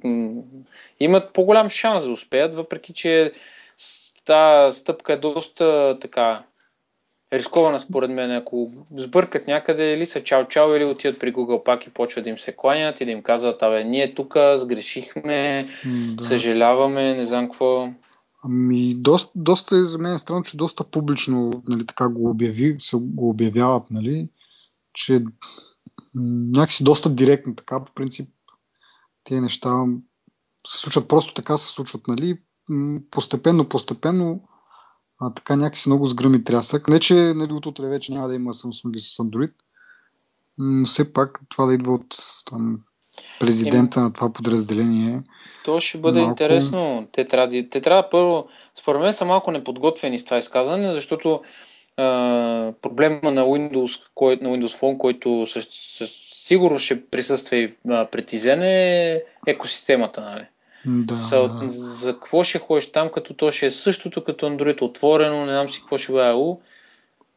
[1.00, 3.32] имат по-голям шанс да успеят, въпреки че
[4.24, 6.44] тази стъпка е доста така
[7.32, 8.30] рискована според мен.
[8.30, 12.38] Ако сбъркат някъде, или са чао-чао, или отиват при Google пак и почват да им
[12.38, 15.68] се кланят и да им казват, абе, ние тук сгрешихме,
[16.14, 16.24] Да.
[16.24, 17.88] съжаляваме, не знам какво.
[18.44, 22.96] Ами, доста, доста е за мен странно, че доста публично нали, така го, обяви, се
[23.00, 24.28] го обявяват, нали,
[24.92, 25.24] че
[26.14, 28.28] някакси доста директно така, по принцип,
[29.24, 29.84] тези неща
[30.66, 32.38] се случват просто така, се случват, нали,
[33.10, 34.40] постепенно, постепенно,
[35.20, 36.88] а, така някакси много с гръм и трясък.
[36.88, 39.52] Не, че нали, от утре вече няма да има Samsung с Android,
[40.58, 42.80] но все пак това да идва от там,
[43.40, 45.22] президента на това подразделение.
[45.64, 47.08] То ще бъде Малко- интересно.
[47.12, 51.40] Те трябва, да- те трябва първо, според мен са малко неподготвени с това изказване, защото
[51.96, 52.04] а,
[52.82, 58.06] проблема на Windows, кой, на Windows Phone, който със, със, сигурно ще присъства и а,
[58.06, 60.20] пред Изен е екосистемата.
[60.20, 60.46] Нали?
[60.86, 65.46] Да, Са, за какво ще ходиш там, като то ще е същото като Android, отворено,
[65.46, 66.56] не знам си какво ще бъде АУ,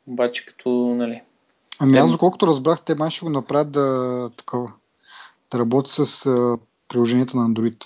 [0.08, 1.22] обаче като, нали,
[1.80, 4.74] Ами аз, доколкото разбрах, те май ще го направят да, такова,
[5.52, 7.84] да работи с а, приложенията на Android.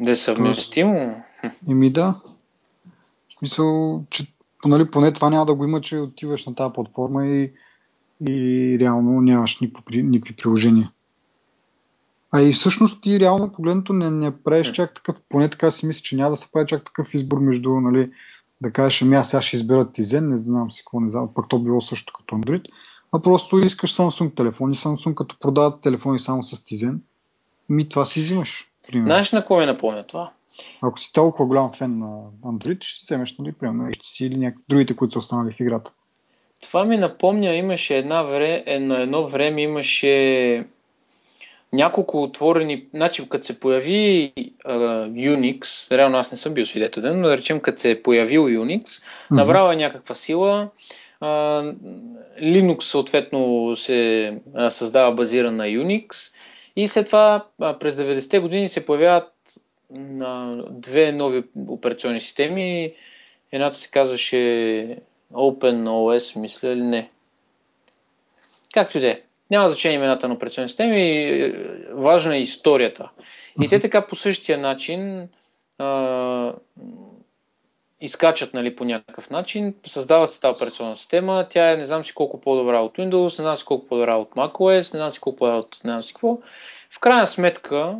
[0.00, 1.22] да е съвместимо.
[1.68, 2.20] Еми да.
[3.28, 4.26] В смисъл, че
[4.64, 7.52] нали, поне това няма да го има, че отиваш на тази платформа и,
[8.28, 10.90] и реално нямаш никакви, никакви приложения.
[12.32, 16.02] А и всъщност ти реално погледнато не, не правиш чак такъв, поне така си мисля,
[16.02, 18.10] че няма да се прави чак такъв избор между, нали,
[18.60, 21.48] да кажеш, ами аз сега ще избера Tizen, не знам си какво, не знам, пък
[21.48, 22.64] то било също като Android,
[23.12, 26.96] а просто искаш Samsung телефон и Samsung като продават телефони само с Tizen,
[27.68, 28.70] ми това си взимаш.
[28.86, 29.06] Примерно.
[29.06, 30.32] Знаеш на кой ме напомня това?
[30.82, 34.64] Ако си толкова голям фен на Android, ще си вземеш, нали, примерно, HTC или някакви
[34.68, 35.92] другите, които са останали в играта.
[36.62, 40.66] Това ми напомня, имаше една вре, е, на едно време имаше
[41.72, 44.32] няколко отворени, значи като се появи
[44.64, 48.46] а, Unix, реално аз не съм бил свидетелен, но да речем като се е появил
[48.46, 50.68] Unix, набрала е някаква сила,
[51.20, 51.28] а,
[52.42, 56.32] Linux съответно се а, създава базиран на Unix
[56.76, 59.32] и след това а, през 90-те години се появяват
[60.20, 62.92] а, две нови операционни системи,
[63.52, 64.36] едната се казваше
[65.32, 67.10] OpenOS, мисля или не.
[68.74, 69.20] Както и да е.
[69.50, 71.52] Няма значение имената на операционни системи, е,
[71.92, 73.10] важна е историята.
[73.62, 75.28] И те така по същия начин
[75.78, 76.52] а,
[78.00, 82.14] изкачат нали, по някакъв начин, създава се тази операционна система, тя е не знам си
[82.14, 85.38] колко по-добра от Windows, не знам си колко по-добра от macOS, не знам си колко
[85.38, 86.38] по-добра от не знам си какво.
[86.90, 87.96] В крайна сметка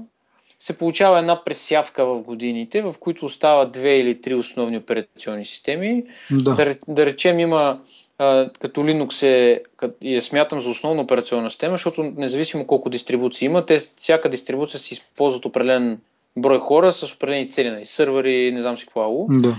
[0.58, 6.04] се получава една пресявка в годините, в които остават две или три основни операционни системи,
[6.30, 6.54] Да.
[6.54, 7.80] да, да речем има
[8.20, 9.62] а, като Linux е,
[10.00, 14.80] и я смятам за основна операционна система, защото независимо колко дистрибуции има, те, всяка дистрибуция
[14.80, 16.00] си използват определен
[16.36, 19.00] брой хора с определени цели, нали, сървъри, не знам си какво.
[19.00, 19.26] ало.
[19.30, 19.56] Да.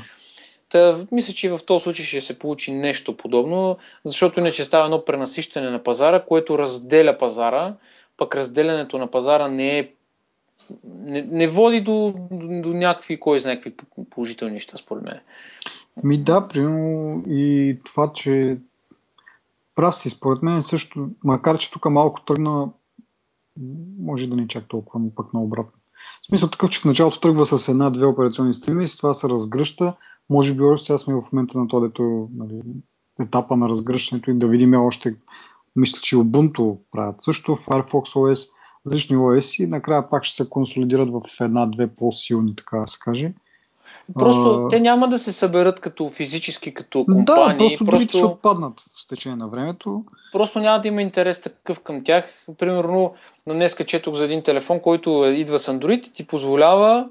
[0.69, 5.05] Та, мисля, че в този случай ще се получи нещо подобно, защото иначе става едно
[5.05, 7.73] пренасищане на пазара, което разделя пазара,
[8.17, 9.89] пък разделянето на пазара не е
[10.83, 13.73] не, не води до, до, до някакви, кой знае какви
[14.09, 15.19] положителни неща, според мен.
[16.03, 18.57] Ми да, примерно и това, че
[19.75, 22.69] прав си, според мен също, макар че тук малко тръгна,
[23.99, 25.71] може да не е чак толкова, но пък наобратно.
[26.21, 29.93] В смисъл такъв, че в началото тръгва с една-две операционни системи след това се разгръща.
[30.29, 32.61] Може би още сега сме в момента на това, дето нали,
[33.21, 35.15] етапа на разгръщането и да видим още,
[35.75, 38.49] мисля, че Ubuntu правят също, Firefox OS,
[38.87, 43.33] различни OS и накрая пак ще се консолидират в една-две по-силни, така да се каже.
[44.19, 47.57] Просто А, те няма да се съберат като физически, като Да, компании.
[47.57, 50.03] просто, другите ще просто, отпаднат в течение на времето.
[50.31, 52.45] просто няма да има интерес такъв към тях.
[52.57, 53.13] Примерно,
[53.47, 57.09] на днеска четох за един телефон, който идва с Android и ти позволява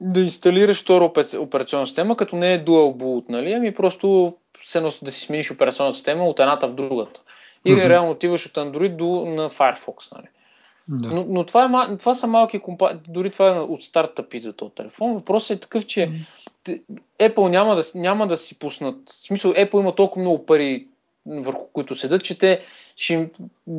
[0.00, 3.52] да инсталираш втора опе- операционна система, като не е dual boot, нали?
[3.52, 4.34] Ами просто
[5.02, 7.20] да си смениш операционна система от едната в другата.
[7.64, 7.88] Или Мгм.
[7.88, 10.26] реално отиваш от Android до на Firefox, нали?
[10.88, 11.08] Да.
[11.14, 14.72] Но, но това, е, това са малки компании, дори това е от стартъпи за този
[14.74, 15.14] телефон.
[15.14, 16.12] Въпросът е такъв, че
[17.20, 18.96] Apple няма да, няма да си пуснат.
[19.08, 20.86] В смисъл, Apple има толкова много пари
[21.26, 22.60] върху които седат, че те
[22.96, 23.30] ще им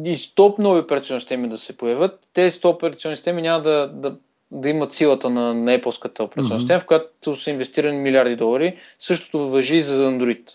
[0.05, 2.27] и 100 нови операционни системи да се появят.
[2.33, 4.17] Тези 100 операционни системи няма да, да,
[4.51, 6.59] да имат силата на, на Apple-ската операционна Мгм.
[6.59, 8.77] система, в която са инвестирани милиарди долари.
[8.99, 10.49] Същото въжи и за Android.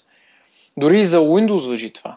[0.76, 2.16] Дори и за Windows въжи това.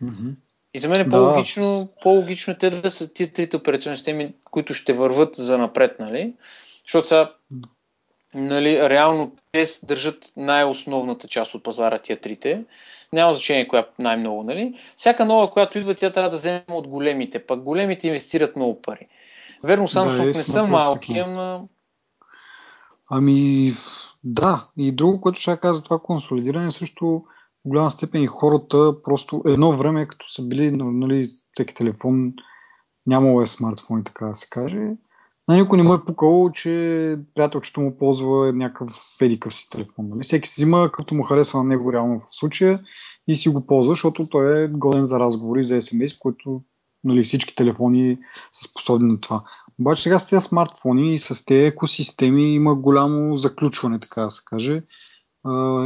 [0.00, 0.28] Мгм.
[0.74, 1.10] И за мен е Да.
[1.10, 5.96] по-логично, по-логично е те да са тия трите операционни системи, които ще върват за напред,
[6.00, 6.34] нали?
[6.86, 7.32] Защото сега
[8.34, 12.64] нали, реално те държат най-основната част от пазара, тия трите.
[13.12, 14.74] Няма значение коя най-много, нали?
[14.96, 17.46] Всяка нова, която идва, тя трябва да вземе от големите.
[17.46, 19.06] Пък големите инвестират много пари.
[19.64, 21.62] Верно, Samsung да, не са малки, ама...
[23.10, 23.72] Ами,
[24.24, 24.68] да.
[24.76, 27.24] И друго, което ще кажа за това консолидиране, също
[27.64, 32.32] в голяма степен и хората просто едно време, като са били, нали, всеки телефон,
[33.06, 34.90] нямало е смартфони, така да се каже,
[35.48, 40.08] на никой не му е пукало, че приятелчето му ползва някакъв едикъв си телефон.
[40.08, 40.22] Нали?
[40.22, 42.80] Всеки си взима, като му харесва на него реално в случая
[43.28, 46.62] и си го ползва, защото той е годен за разговори, за SMS, които
[47.04, 48.18] нали, всички телефони
[48.52, 49.42] са способни на това.
[49.80, 54.42] Обаче сега с тези смартфони и с тези екосистеми има голямо заключване, така да се
[54.44, 54.82] каже.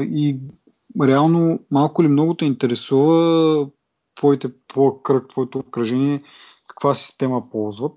[0.01, 0.41] и
[1.03, 3.69] реално малко ли много те интересува
[4.15, 6.23] твоите, твоя кръг, твоето обкръжение,
[6.69, 7.93] каква система ползват.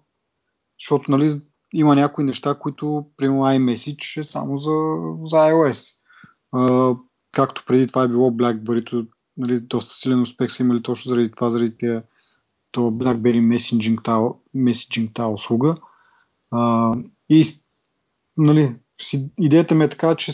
[0.79, 1.41] Защото нали,
[1.73, 4.71] има някои неща, които, примерно iMessage е само за,
[5.25, 5.93] за iOS.
[6.51, 6.95] А,
[7.31, 9.07] както преди това е било BlackBerry,
[9.37, 12.03] нали, доста силен успех са имали точно заради това, заради тия,
[12.71, 14.11] то BlackBerry Messaging, та,
[14.55, 15.75] Messaging та услуга.
[16.51, 16.93] А,
[17.29, 17.45] и
[18.37, 18.75] нали,
[19.39, 20.31] идеята ми е така, че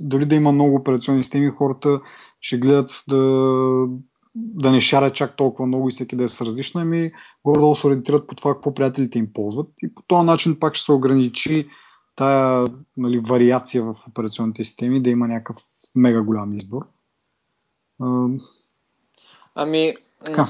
[0.00, 2.00] дори да има много операционни системи, хората
[2.40, 3.18] ще гледат да,
[4.34, 7.12] да не шарят чак толкова много и всеки да е с различна, ами
[7.44, 10.84] горе-долу се ориентират по това, какво приятелите им ползват и по този начин пак ще
[10.84, 11.68] се ограничи
[12.16, 15.56] тая нали, вариация в операционните системи, да има някакъв
[15.94, 16.86] мега голям избор.
[18.00, 18.26] А...
[19.54, 20.48] Ами, така.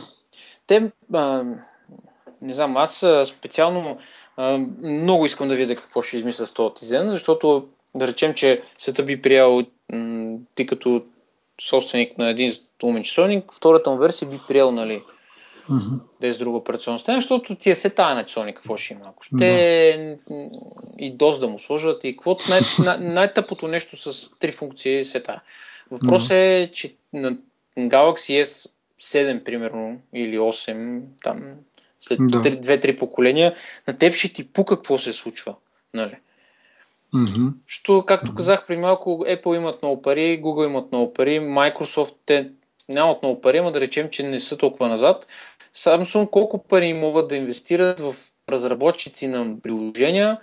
[0.66, 1.44] те, а,
[2.42, 3.98] не знам, аз специално
[4.36, 8.62] а, много искам да видя какво ще измисля с този Тизен, защото да речем, че
[8.78, 9.62] света би приял
[10.54, 11.02] ти като
[11.60, 15.02] собственик на един умен часовник, втората му версия би приел, нали,
[15.70, 16.00] mm-hmm.
[16.20, 18.94] да е с друга операционна система, защото ти е се тая на часовник, какво ще
[18.94, 19.04] има.
[19.08, 19.46] Ако ще да.
[20.98, 22.60] и доз да му сложат и какво най-
[22.98, 25.42] най- най-тъпото нещо с три функции е се тая.
[25.90, 26.64] Въпросът mm-hmm.
[26.64, 27.36] е, че на
[27.78, 28.42] Galaxy
[29.00, 31.42] S7, примерно, или 8, там,
[32.00, 32.42] след да.
[32.42, 33.54] 2-3 поколения,
[33.88, 35.54] на теб ще ти пука какво се случва.
[35.94, 36.16] Нали?
[37.14, 37.52] Mm-hmm.
[37.66, 38.36] Що, както mm-hmm.
[38.36, 42.50] казах при малко, Apple имат много пари, Google имат много пари, Microsoft те
[42.88, 45.26] нямат много пари, но да речем, че не са толкова назад.
[45.74, 48.16] Samsung колко пари могат да инвестират в
[48.48, 50.40] разработчици на приложения,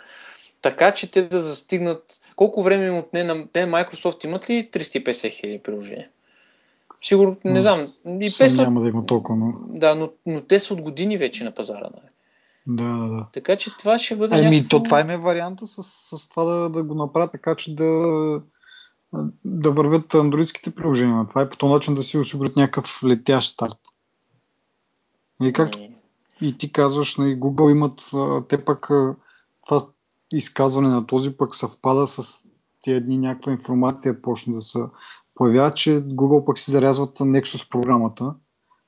[0.62, 5.32] така че те да застигнат колко време им отне на те Microsoft имат ли 350
[5.32, 6.08] хиляди приложения?
[7.04, 7.82] Сигурно, не знам.
[8.06, 8.58] И 500...
[8.58, 9.80] няма да има толкова, но...
[9.80, 11.90] Да, но, но те са от години вече на пазара.
[11.94, 12.14] Нали?
[12.68, 13.28] Да, да, да.
[13.34, 14.36] Така че това ще бъде.
[14.36, 14.70] Ами, някакво...
[14.70, 18.42] то това е варианта с, с това да, да го направя така, че да,
[19.46, 21.26] да вървят андроидските приложения.
[21.30, 23.78] Това е по този начин да си осигурят някакъв летящ старт.
[25.42, 25.96] И както не.
[26.42, 28.02] и ти казваш, на нали, Google имат,
[28.48, 28.90] те пък
[29.66, 29.86] това
[30.34, 32.48] изказване на този пък съвпада с
[32.82, 34.80] тия дни някаква информация почна да се
[35.36, 38.34] появява, че Google пък си зарязват Nexus програмата,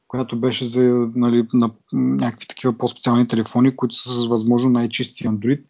[0.08, 5.64] която беше за нали, на някакви такива по-специални телефони, които са с възможно най-чисти Android,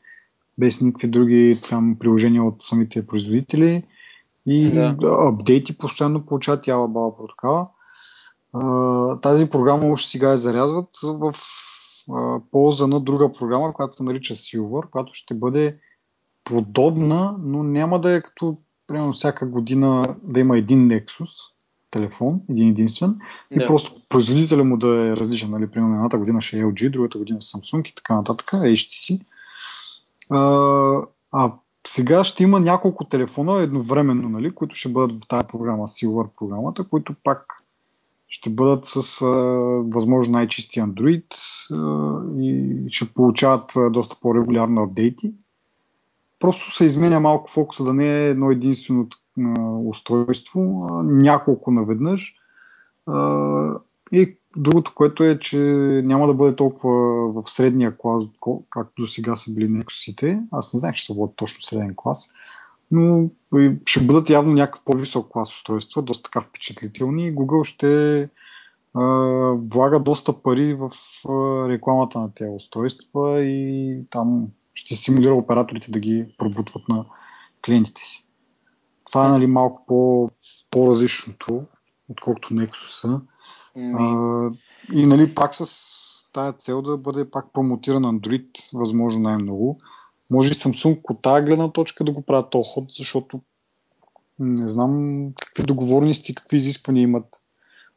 [0.58, 3.84] без никакви други там, приложения от самите производители
[4.46, 4.96] и да.
[5.02, 7.68] апдейти постоянно получават яла баба протокола.
[9.22, 11.36] Тази програма още сега я зарязват в
[12.52, 15.78] полза на друга програма, която се нарича Silver, която ще бъде
[16.44, 21.56] подобна, но няма да е като примерно всяка година да има един Nexus,
[21.92, 23.16] телефон, един единствен,
[23.52, 23.66] и да.
[23.66, 25.52] просто производителя му да е различен.
[25.52, 25.68] Нали?
[25.68, 29.22] Примерно едната година ще е LG, другата година Samsung и така нататък, HTC.
[30.30, 31.54] А, а
[31.88, 36.84] сега ще има няколко телефона едновременно, нали, които ще бъдат в тази програма, Silver програмата,
[36.84, 37.66] които пак
[38.28, 39.26] ще бъдат с а,
[39.96, 41.26] възможно най-чисти Android
[41.72, 45.34] а, и ще получават а, доста по-регулярно апдейти.
[46.40, 49.08] Просто се изменя малко фокуса да не е едно единствено
[49.86, 52.36] устройство, а няколко наведнъж.
[54.12, 55.58] И другото, което е, че
[56.06, 56.94] няма да бъде толкова
[57.32, 58.24] в средния клас,
[58.70, 60.42] както до сега са били Nexus-ите.
[60.52, 62.32] Аз не знаех, че са водят точно среден клас.
[62.92, 63.30] Но
[63.86, 67.36] ще бъдат явно някакъв по-висок клас устройства, доста така впечатлителни.
[67.36, 68.30] Google ще
[69.74, 70.92] влага доста пари в
[71.70, 77.06] рекламата на тези устройства и там ще стимулира операторите да ги пробутват на
[77.66, 78.26] клиентите си.
[79.06, 80.30] Това е нали, малко по,
[80.72, 81.66] по-различното,
[82.10, 83.22] отколкото Nexus.
[83.78, 84.52] А,
[84.94, 85.76] и нали, пак с
[86.34, 89.80] тая цел да бъде пак промотиран Android, възможно най-много.
[90.30, 93.42] Може и Samsung от тази гледна точка да го правят този ход, защото
[94.40, 97.42] не знам какви договорности, какви изисквания имат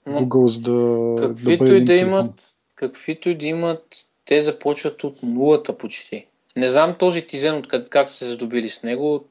[0.08, 5.22] Google, за да, каквито да и да имат, Каквито и да имат, те започват от
[5.22, 6.26] нулата почти.
[6.56, 9.24] Не знам този тизен от как, са се задобили с него.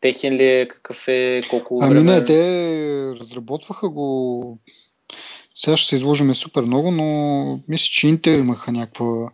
[0.00, 2.12] техен ли е, какъв е, колко ами време...
[2.12, 4.58] не, те разработваха го
[5.56, 9.30] сега ще се изложиме супер много, но мисля, че Intel имаха някаква,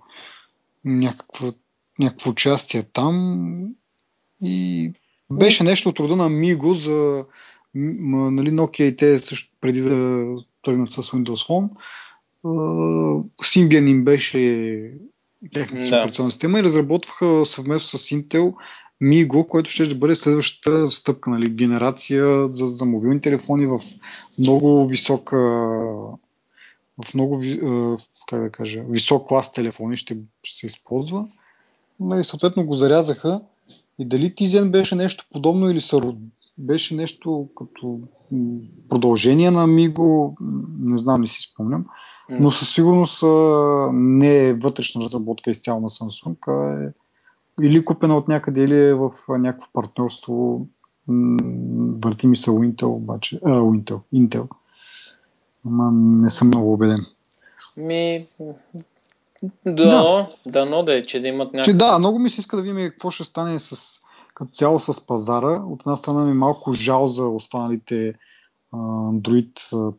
[0.85, 1.53] някаква,
[1.99, 3.66] някакво участие там
[4.43, 4.93] и
[5.30, 7.24] беше нещо от рода на Migo за
[7.74, 10.24] нали, Nokia и те също преди да
[10.62, 11.70] тръгнат с Windows Phone.
[13.43, 14.39] Symbian им беше
[15.55, 15.97] техната да.
[15.97, 18.55] операционна система и разработваха съвместно с Intel
[19.03, 23.80] Migo, което ще да бъде следващата стъпка, нали, генерация за, за мобилни телефони в
[24.38, 25.36] много висока
[27.05, 27.43] в много
[28.26, 31.26] как да кажа, висок клас телефони ще, ще се използва.
[32.01, 33.40] Нали, съответно го зарязаха
[33.99, 36.01] и дали Тизен беше нещо подобно или са,
[36.59, 38.00] беше нещо като
[38.88, 40.36] продължение на Миго,
[40.80, 41.86] не знам, не си спомням,
[42.30, 43.22] но със сигурност
[43.92, 46.92] не е вътрешна разработка изцяло на Samsung, а е
[47.62, 50.66] или купена от някъде, или е в някакво партньорство.
[52.05, 53.40] Върти ми се Intel, обаче.
[53.44, 54.00] А, Intel.
[54.14, 54.48] Intel.
[55.66, 57.07] Ама не съм много убеден.
[57.76, 58.26] Ми,
[59.66, 61.78] да, да, но да е, че да имат някакво...
[61.78, 64.00] Да, много ми се иска да видим какво ще стане с,
[64.35, 65.62] като цяло с пазара.
[65.66, 68.14] От една страна ми е малко жал за останалите
[68.74, 69.91] Android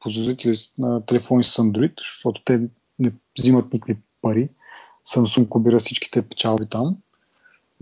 [0.00, 2.68] производители на телефони с Android, защото те
[2.98, 4.48] не взимат никакви пари.
[5.06, 6.96] Samsung кубира всичките печалби там.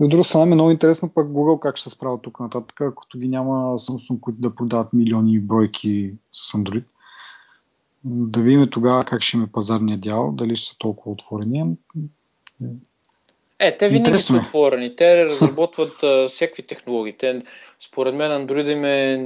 [0.01, 2.39] И от друга страна ми е много интересно пък Google как ще се справя тук
[2.39, 6.83] нататък, като ги няма Samsung, които да продават милиони бройки с Android.
[8.03, 11.77] Да видим тогава как ще има пазарния дял, дали ще са толкова отворени.
[13.59, 14.35] Е, те винаги Интересно.
[14.35, 14.41] са е.
[14.41, 14.95] отворени.
[14.95, 17.17] Те разработват а, всякакви технологии.
[17.17, 17.41] Те,
[17.79, 19.25] според мен Android им е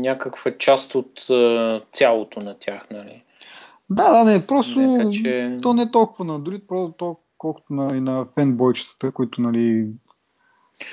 [0.00, 2.90] някаква част от а, цялото на тях.
[2.90, 3.22] Нали?
[3.90, 5.56] Да, да, не, просто Нека, че...
[5.62, 9.86] то не е толкова на Android, просто то, колкото на, и на фенбойчетата, които нали,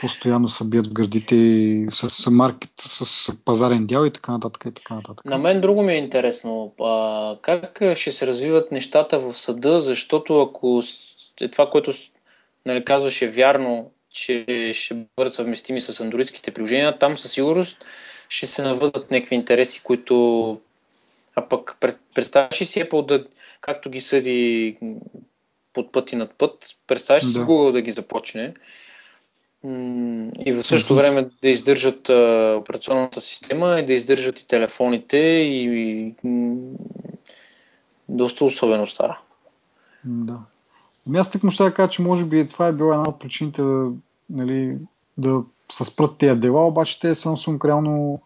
[0.01, 4.73] постоянно са бият в гърдите и с маркет, с пазарен дял и така нататък и
[4.73, 5.25] така нататък.
[5.25, 6.73] На мен друго ми е интересно.
[6.84, 10.82] А, как ще се развиват нещата в съда, защото ако
[11.41, 11.91] е това, което
[12.68, 17.86] нали, казваш е вярно, че ще бъдат съвместими с андроидските приложения, там със сигурност
[18.30, 20.59] ще се навъдат някакви интереси, които
[21.36, 21.78] а пък
[22.15, 23.26] представяш ли си Apple да,
[23.61, 24.78] както ги съди
[25.74, 27.30] под път и над път, представяш да.
[27.30, 28.53] си Google да ги започне
[30.45, 35.63] и в същото време да издържат а, операционната система и да издържат и телефоните и,
[35.63, 36.13] и
[38.09, 39.20] доста особено стара.
[40.03, 40.39] Да.
[41.07, 43.61] Ами аз тъкмо ще да кажа, че може би това е била една от причините
[43.61, 43.91] да,
[44.29, 44.77] нали,
[45.17, 48.21] да се спрат тези дела, обаче те Samsung реално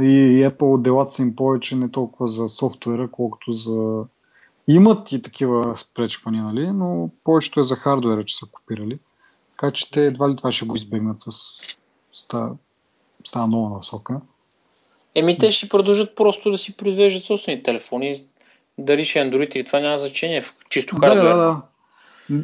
[0.00, 4.04] и Apple делата са им повече не толкова за софтуера, колкото за...
[4.68, 6.72] Имат и такива спречвания, нали?
[6.72, 8.98] но повечето е за хардуера, че са копирали.
[9.50, 11.30] Така че те едва ли това ще го избегнат с,
[12.12, 14.20] с тази нова насока.
[15.14, 18.24] Еми, те ще продължат просто да си произвеждат собствени телефони.
[18.78, 20.42] Дали ще е Android или това няма значение.
[20.68, 21.22] Чисто хардуер.
[21.22, 21.62] Да, да, да.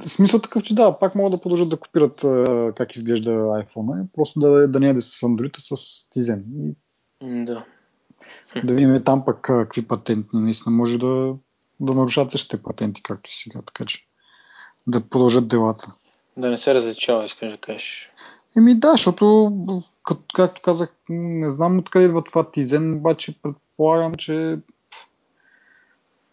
[0.07, 2.21] Смисъл такъв, че да, пак могат да продължат да копират
[2.75, 5.75] как изглежда iPhone, просто да, да не е с Android, а с
[6.11, 6.43] Tizen.
[7.23, 7.65] Да.
[8.65, 11.35] Да видим там пък какви патенти наистина може да,
[11.81, 14.07] да нарушат същите патенти, както и сега, така че
[14.87, 15.93] да продължат делата.
[16.37, 18.11] Да не се различава, искаш да кажеш.
[18.57, 19.53] Еми да, защото,
[20.05, 24.59] как, както казах, не знам откъде идва това тизен, обаче предполагам, че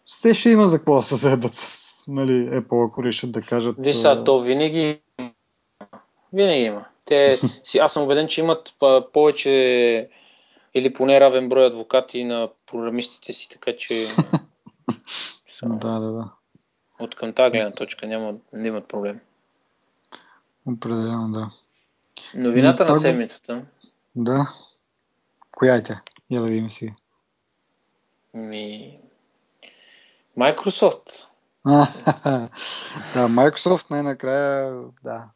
[0.06, 3.76] все ще има за какво да се заедат с нали, Apple, ако решат да кажат.
[3.78, 5.00] Виса, то винаги
[6.32, 6.86] винаги има.
[7.04, 8.74] Те, си, аз съм убеден, че имат
[9.12, 10.10] повече
[10.74, 14.08] или поне равен брой адвокати на програмистите си, така че
[15.62, 16.32] да, да, да.
[17.00, 19.20] От към тази гледна точка няма, не имат проблем.
[20.66, 21.50] Определено, да.
[22.34, 23.62] Новината на седмицата.
[24.14, 24.48] Да.
[25.50, 26.02] Коя е тя?
[26.30, 26.94] Я да видим си.
[28.34, 28.98] Ми...
[30.38, 31.26] Microsoft.
[33.14, 35.30] да, Microsoft най-накрая, да.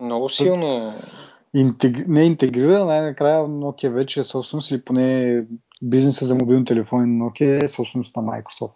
[0.00, 0.94] Много силно.
[1.56, 2.08] Интег...
[2.08, 5.40] Не интегрира, най-накрая Nokia вече е собственост или поне
[5.82, 8.74] бизнеса за мобилни телефони на Nokia е собственост на Microsoft.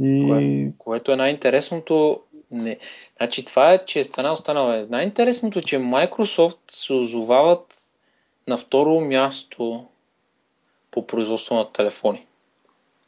[0.00, 0.26] И...
[0.28, 2.20] Кое, което е най-интересното,
[2.50, 2.78] не.
[3.16, 4.86] Значи това е, че е страна останала.
[4.90, 7.74] Най-интересното е, че Microsoft се озовават
[8.48, 9.86] на второ място
[10.90, 12.26] по производство на телефони.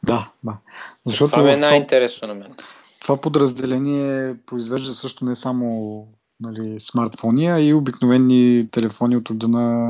[0.03, 0.57] Да, да.
[1.05, 2.55] Защото това е най-интересно на мен.
[2.99, 6.07] Това подразделение произвежда също не само
[6.39, 9.89] нали, смартфони, а и обикновени телефони от рода на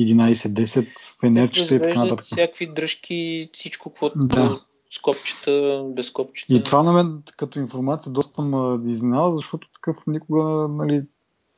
[0.00, 0.88] 11-10,
[1.20, 2.24] фенерчета и така нататък.
[2.24, 4.56] всякакви дръжки, всичко, каквото да
[4.90, 6.54] с копчета, без копчета.
[6.54, 11.02] И това на мен като информация доста ме изненада, защото такъв никога, нали,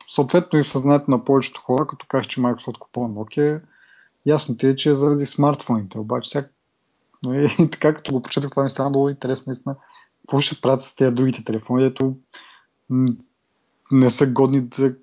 [0.09, 3.61] съответно и в съзнанието на повечето хора, като кажеш, че Microsoft купува Nokia,
[4.25, 5.99] ясно ти е, че е заради смартфоните.
[5.99, 6.29] Обаче
[7.23, 9.75] сега, нали, така като го прочетах, това ми стана много интересно, наистина.
[10.21, 12.15] Какво ще правят с тези другите телефони, дето
[13.91, 14.95] не са годни да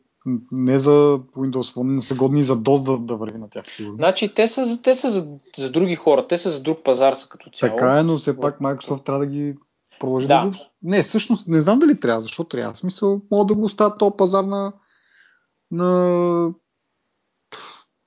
[0.52, 3.96] не за Windows Phone, не са годни за DOS да, да върви на тях, сигурно.
[3.96, 7.28] Значи, те са, те са за, за други хора, те са за друг пазар са
[7.28, 7.76] като цяло.
[7.76, 9.54] Така е, но все пак Microsoft трябва да ги
[10.00, 10.44] продължи да.
[10.44, 10.56] да го...
[10.82, 12.74] Не, всъщност не знам дали трябва, защо трябва.
[12.74, 14.72] В смисъл, мога да го оставят този пазар на,
[15.70, 15.88] на,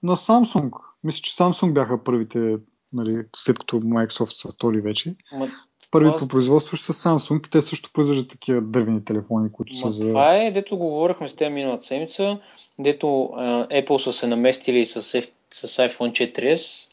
[0.03, 0.71] на Samsung.
[1.03, 2.57] Мисля, че Samsung бяха първите,
[2.93, 5.15] нали, след като Microsoft са втори вече.
[5.33, 5.51] Ма,
[5.91, 6.19] Първи това...
[6.19, 10.07] по производство ще са Samsung те също произвеждат такива дървени телефони, които Ма, са за...
[10.07, 12.39] Това е, дето говорихме с те миналата седмица,
[12.79, 15.21] дето uh, Apple са се наместили с, с
[15.67, 16.89] iPhone 4S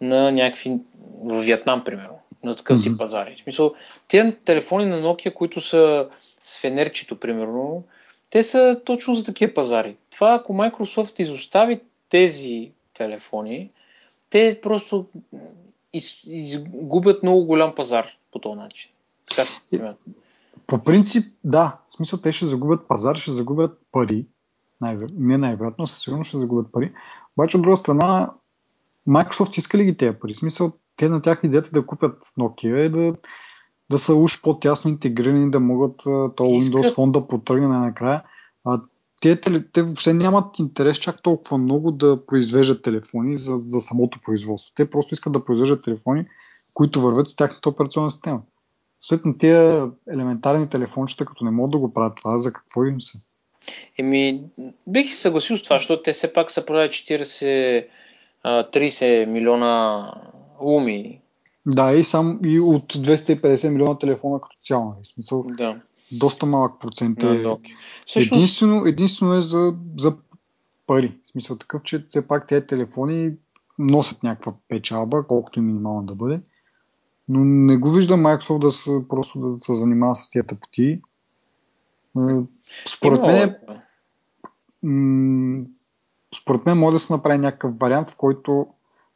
[0.00, 0.78] на някакви...
[1.24, 2.82] в Виетнам, примерно на такъв mm-hmm.
[2.82, 3.34] тип пазари.
[3.36, 3.74] В смисъл,
[4.08, 6.08] тези телефони на Nokia, които са
[6.42, 7.84] с фенерчето, примерно,
[8.30, 9.96] те са точно за такива пазари.
[10.10, 13.70] Това, ако Microsoft изостави тези телефони,
[14.30, 15.06] те просто
[15.92, 18.90] из, изгубят много голям пазар по този начин.
[19.30, 19.94] Така се
[20.66, 21.78] По принцип, да.
[21.86, 24.26] В смисъл, те ще загубят пазар, ще загубят пари.
[24.80, 25.10] Най-вер...
[25.18, 26.92] Не най-вероятно, със сигурност ще загубят пари.
[27.36, 28.34] Обаче, от друга страна,
[29.08, 30.34] Microsoft иска ли ги тези пари?
[30.34, 33.16] В смисъл, те на тях идеята да купят Nokia е да,
[33.90, 38.22] да са уж по-тясно интегрирани, да могат то Windows Phone да потръгне накрая.
[38.64, 38.80] А
[39.20, 39.40] те,
[39.72, 44.72] те въобще нямат интерес чак толкова много да произвеждат телефони за, за самото производство.
[44.76, 46.26] Те просто искат да произвеждат телефони,
[46.74, 48.40] които вървят с тяхната операционна система.
[49.00, 53.18] Съответно, тия елементарни телефончета, като не могат да го правят това, за какво им се?
[53.98, 54.42] Еми,
[54.86, 60.12] бих се съгласил с това, защото те все пак са продали 40-30 милиона
[60.60, 61.18] Луми.
[61.66, 64.84] Да, и, сам, и от 250 милиона телефона като цяло.
[64.84, 65.04] Нали?
[65.04, 65.82] Смисъл, да.
[66.12, 67.42] Доста малък процент е.
[67.42, 67.56] Да,
[68.06, 68.38] Всъщност...
[68.38, 70.16] единствено, единствено е за, за
[70.86, 71.18] пари.
[71.24, 73.32] В смисъл такъв, че все пак тези телефони
[73.78, 76.40] носят някаква печалба, колкото и минимална да бъде.
[77.28, 81.00] Но не го виждам Microsoft да се, просто да се занимава с тези тъпоти.
[82.88, 83.56] Според мен,
[86.34, 88.66] според мен може да се направи някакъв вариант, в който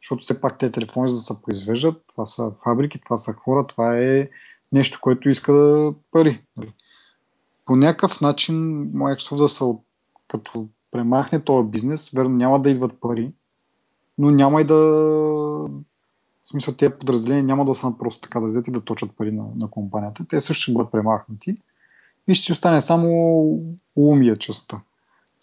[0.01, 3.67] защото все пак те телефони за да се произвеждат, това са фабрики, това са хора,
[3.67, 4.29] това е
[4.71, 6.41] нещо, което иска да пари.
[7.65, 8.55] По някакъв начин
[8.91, 9.73] Microsoft да са
[10.27, 13.31] като премахне този бизнес, верно няма да идват пари,
[14.17, 14.75] но няма и да
[16.45, 19.43] в смисъл тези подразделения няма да останат просто така да взети да точат пари на,
[19.61, 20.25] на компанията.
[20.27, 21.57] Те също ще бъдат премахнати
[22.27, 23.07] и ще си остане само
[23.95, 24.81] умия частта.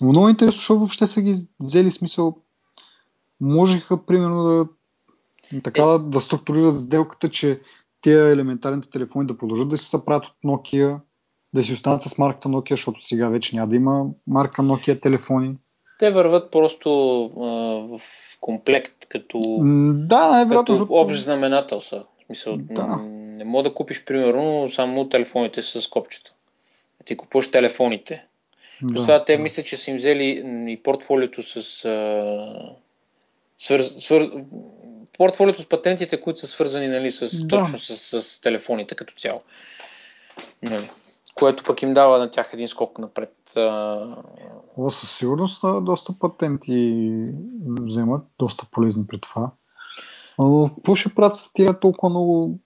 [0.01, 2.39] Но много интересно, защото въобще са ги взели смисъл
[3.41, 4.69] можеха, примерно, да,
[5.63, 7.61] така, да структурират сделката, че
[8.03, 11.01] тези елементарните телефони да продължат да се правят от Nokia,
[11.55, 15.55] да си останат с марката Nokia, защото сега вече няма да има марка Nokia телефони.
[15.99, 17.45] Те върват просто а,
[17.99, 18.03] в
[18.41, 19.39] комплект, като,
[19.95, 22.05] да, най-вероятно, като общ знаменател са.
[22.31, 22.97] Мисъл, да.
[23.13, 26.33] Не мога да купиш, примерно, само телефоните с копчета.
[27.05, 28.25] Ти купуваш телефоните.
[28.83, 32.77] Да, това те мисля, че са им взели и портфолиото с а,
[33.59, 33.81] свър...
[33.81, 34.33] Свър...
[35.19, 37.49] портфолиото с патентите, които са свързани нали, с, да.
[37.49, 39.41] точно с, с телефоните като цяло.
[40.63, 40.91] Нали.
[41.35, 43.35] Което пък им дава на тях един скок напред.
[44.77, 47.05] О, със сигурност доста патенти
[47.81, 49.51] вземат, доста полезни при това.
[50.75, 52.59] Какво ще правят с тия толкова много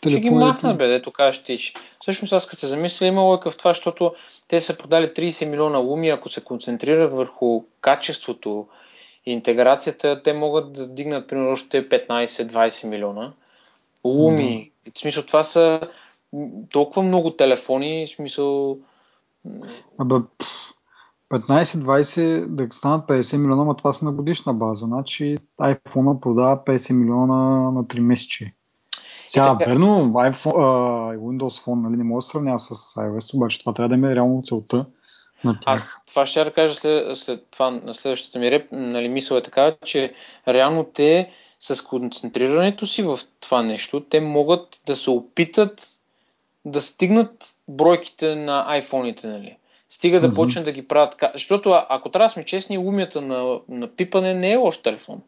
[0.00, 0.22] телефони?
[0.22, 1.58] Ще ги махнат, бе, дето кажеш ти.
[2.00, 4.14] Всъщност аз като се замисля, има лойка в това, защото
[4.48, 8.66] те са продали 30 милиона луми, ако се концентрират върху качеството,
[9.26, 13.32] интеграцията, те могат да дигнат примерно още 15-20 милиона.
[14.04, 14.72] Луми.
[14.86, 14.94] Mm-hmm.
[14.94, 15.80] В смисъл, това са
[16.70, 18.78] толкова много телефони, в смисъл...
[19.98, 20.14] Абе,
[21.32, 24.86] 15-20 да станат 50 милиона, но това са на годишна база.
[24.86, 28.54] Значи iPhone продава 50 милиона на 3 месечи.
[29.28, 29.70] Сега, така...
[29.70, 33.96] верно, iPhone, uh, Windows Phone нали, не може да сравнява с iOS, обаче това трябва
[33.96, 34.86] да е реално целта
[35.44, 35.74] на тях.
[35.74, 39.42] Аз това ще да кажа след, след това, на следващата ми реп, нали, мисъл е
[39.42, 40.14] така, че
[40.48, 41.30] реално те
[41.60, 45.88] с концентрирането си в това нещо, те могат да се опитат
[46.64, 47.30] да стигнат
[47.68, 49.56] бройките на айфоните, нали.
[49.88, 50.34] Стига да mm-hmm.
[50.34, 51.30] почнат да ги правят така.
[51.34, 55.20] Защото ако трябва да сме честни, умията на, на пипане не е лош телефон.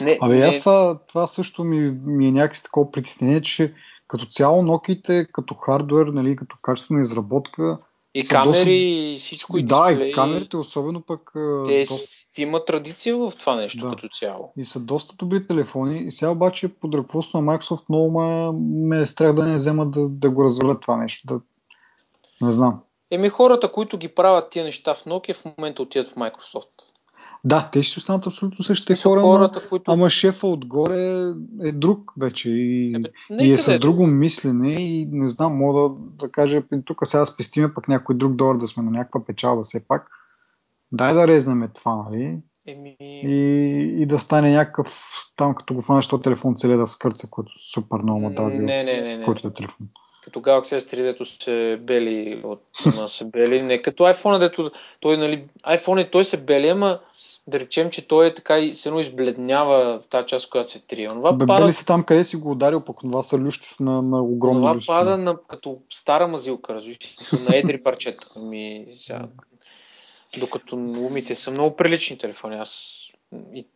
[0.00, 0.44] Не, Абе, не...
[0.44, 3.72] аз това, това също ми, ми е някакси такова притеснение, че
[4.08, 7.78] като цяло Nokia, като хардвер, нали, като качествена изработка,
[8.14, 9.58] и камери, и всичко.
[9.58, 11.30] И да, дисплей, и камерите, особено пък.
[11.66, 12.25] Те доста...
[12.42, 13.90] имат традиция в това нещо да.
[13.90, 14.52] като цяло.
[14.56, 15.98] И са доста добри телефони.
[15.98, 18.52] И сега обаче под ръководство на Microsoft много ме,
[18.88, 21.26] ме е страх да не взема да, да го развалят това нещо.
[21.26, 21.40] Да...
[22.46, 22.80] Не знам.
[23.10, 26.68] Еми хората, които ги правят тия неща в Nokia, в момента отиват в Microsoft.
[27.44, 31.32] Да, те ще останат абсолютно същите хора, хората, ама, които- ама шефа отгоре
[31.62, 33.08] е друг вече и, Ебе,
[33.44, 35.94] и е с друго мислене и не знам, мога да,
[36.26, 39.84] да кажа, тук сега спестиме пък някой друг долар да сме на някаква печалба все
[39.88, 40.10] пак.
[40.92, 42.38] Дай да резнеме това, нали?
[42.66, 45.02] Еми, И, и да стане някакъв,
[45.36, 48.84] там като го фанеш този телефон целе да скърца, който супер много ме дрази Не,
[48.84, 49.24] не, не, не.
[49.24, 49.86] който е телефон.
[50.24, 52.62] като Galaxy S3, дето се бели от
[53.08, 53.62] се бели.
[53.62, 54.70] Не като iPhone, дето
[55.00, 57.00] той, нали, iPhone и той се бели, ама
[57.46, 61.10] да речем, че той е така и се едно избледнява тази част, която се трие.
[61.10, 64.02] Онова Бе, пада, бели са там, къде си го ударил, пък това са лющи на,
[64.02, 64.86] на огромни лющи.
[64.86, 67.16] пада на, като стара мазилка, разбираш,
[67.48, 68.40] на едри парчета.
[68.40, 69.28] Ми, сега,
[70.40, 72.56] докато умите са много прилични телефони.
[72.56, 73.02] Аз
[73.54, 73.66] и,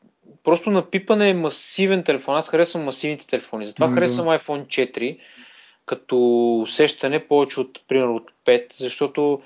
[0.45, 2.37] просто на пипане е масивен телефон.
[2.37, 3.67] Аз харесвам масивните телефони.
[3.67, 3.95] Затова да.
[3.95, 5.19] харесвам iPhone 4
[5.87, 6.17] като
[6.63, 9.41] усещане повече от, примерно, от 5, защото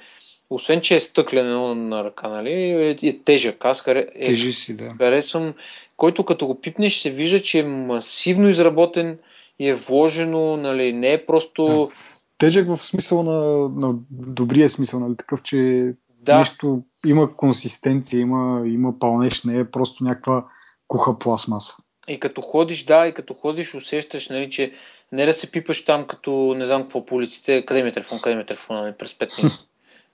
[0.51, 3.65] освен, че е стъклен едно на ръка, нали, е, е тежък.
[3.65, 4.95] Аз харе, е, Тежи си, да.
[4.99, 5.55] харесвам,
[5.97, 9.19] който като го пипнеш се вижда, че е масивно изработен
[9.59, 11.91] и е вложено, нали, не е просто...
[12.39, 15.93] Тежък в смисъл на, на добрия смисъл, нали, такъв, че
[16.25, 20.45] Да, нещо има консистенция, има, има пълнеж, не е просто някаква
[20.89, 21.75] куха пластмаса.
[22.09, 24.73] И като ходиш, да, и като ходиш, усещаш, нали, че
[25.13, 28.19] не да се пипаш там, като не знам какво по улиците, къде ми е телефон,
[28.23, 29.59] къде ми е телефон, нали, през 5 минути.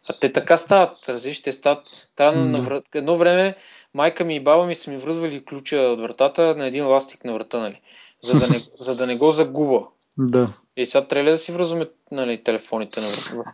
[0.09, 2.09] А те така стават, разбираш, те стават.
[2.17, 2.85] Трябва на, врат...
[2.95, 3.57] Едно време
[3.95, 7.33] майка ми и баба ми са ми връзвали ключа от вратата на един ластик на
[7.33, 7.81] врата, нали,
[8.23, 9.83] за да не, за да не го загуба.
[10.19, 10.53] Да.
[10.77, 13.45] И сега трябва да си връзваме нали, телефоните на врата?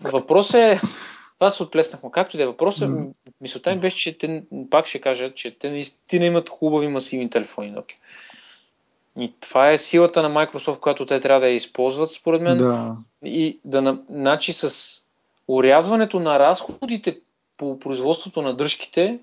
[0.00, 0.80] Въпросът е,
[1.40, 2.10] това се отплеснахме.
[2.12, 3.06] Както и да е, въпросът, М.
[3.40, 7.72] мисълта ми беше, че те, пак ще кажа, че те наистина имат хубави масивни телефони
[7.72, 7.94] Nokia.
[9.20, 12.56] И това е силата на Microsoft, която те трябва да я използват, според мен.
[12.56, 12.96] Да.
[13.24, 14.94] И да, на- значи с
[15.48, 17.20] урязването на разходите
[17.56, 19.18] по производството на дръжките,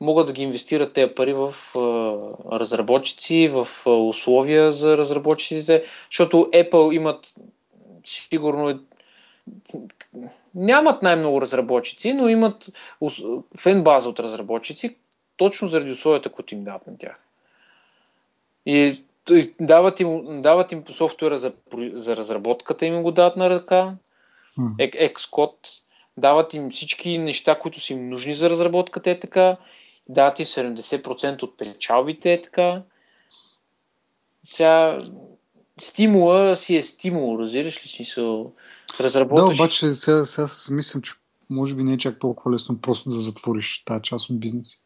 [0.00, 1.80] могат да ги инвестират тези пари в а,
[2.58, 7.34] разработчици, в а, условия за разработчиците, защото Apple имат
[8.04, 8.80] сигурно
[10.54, 12.72] нямат най-много разработчици, но имат
[13.58, 14.96] фен база от разработчици,
[15.36, 17.20] точно заради условията, които им дават на тях.
[18.66, 21.52] И т- дават им, дават им софтуера за,
[21.92, 23.94] за разработката, им го дават на ръка.
[24.78, 25.82] Ек- Xcode,
[26.16, 29.56] дават им всички неща, които са им нужни за разработката е така,
[30.08, 32.82] дават им 70% от печалбите е така.
[34.44, 34.98] Сега
[35.84, 38.52] стимула си е стимул, разбираш ли смисъл?
[38.98, 41.12] Да, Разработваш обаче сега, сега мислям, че
[41.50, 44.76] може би не е чак толкова лесно просто да затвориш тази част от бизнеса.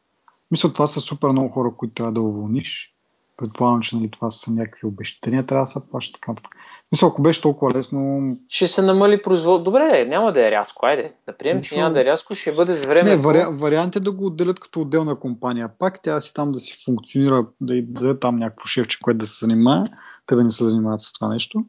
[0.51, 2.95] Мисля, това са супер много хора, които трябва да уволниш.
[3.37, 6.57] Предполагам, че нали, това са някакви обещания, трябва да се плащат така нататък.
[6.93, 9.64] Мисля, ако беше толкова лесно, ще се намали производство.
[9.64, 11.14] Добре, няма да е рязко, айде.
[11.26, 13.11] Да приемем, че няма да е рязко, ще бъде с време.
[13.11, 13.45] Не, вари...
[13.51, 15.70] вариант е да го отделят като отделна компания.
[15.78, 19.26] Пак тя си там да си функционира, да и даде там някакво шефче, което да
[19.26, 19.84] се занимава,
[20.26, 21.64] те да не се занимават с това нещо.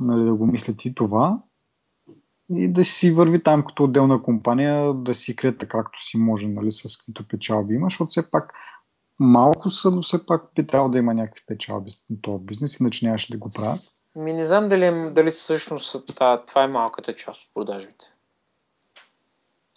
[0.00, 1.38] Нали, да го мислят и това.
[2.56, 6.70] И да си върви там като отделна компания, да си крета както си може, нали,
[6.70, 8.52] с каквито печалби има, защото все пак
[9.18, 13.06] малко са, но все пак би трябвало да има някакви печалби на този бизнес, иначе
[13.06, 13.80] нямаше да го правят.
[14.16, 18.12] Ми не знам дали, е- дали всъщност това, това е малката част от продажбите.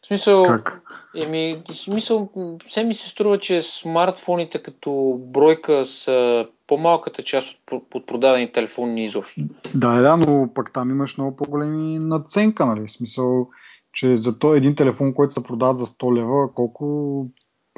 [0.03, 0.81] В смисъл, Как?
[1.15, 2.29] Еми, в смисъл,
[2.67, 9.05] все ми се струва, че смартфоните като бройка са по-малката част от, от продадени телефони
[9.05, 9.41] изобщо.
[9.75, 12.87] Да, да, но пък там имаш много по-големи наценка, нали?
[12.87, 13.47] В смисъл,
[13.93, 17.25] че за то един телефон, който се продава за 100 лева, колко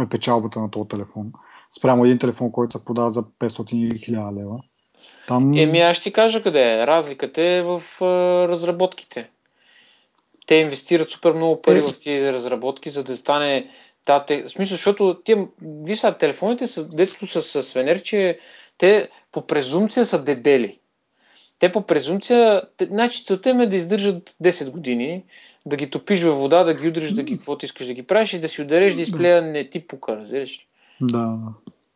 [0.02, 1.32] е печалбата на този телефон?
[1.78, 4.60] Спрямо един телефон, който се продава за 500 или 1000 лева.
[5.28, 5.54] Там...
[5.54, 6.88] Еми, аз ще ти кажа къде е.
[6.88, 8.06] Разликата е в а,
[8.48, 9.30] разработките.
[10.48, 11.82] Те инвестират супер много пари Е.
[11.82, 13.70] в тези разработки, за да стане
[14.06, 14.44] тате...
[14.44, 18.38] В смисъл, защото тия, виж сега, телефоните, са, дето са с венерче,
[18.78, 20.80] те по презумпция са дебели.
[21.60, 25.24] Те по презумпция, те, значи целта им е да издържат 10 години,
[25.66, 28.34] да ги топиш във вода, да ги удриш, да ги каквото искаш да ги правиш
[28.34, 30.68] и да си удареш дисплея не ти пука, разбираш ли?
[31.12, 31.38] Да,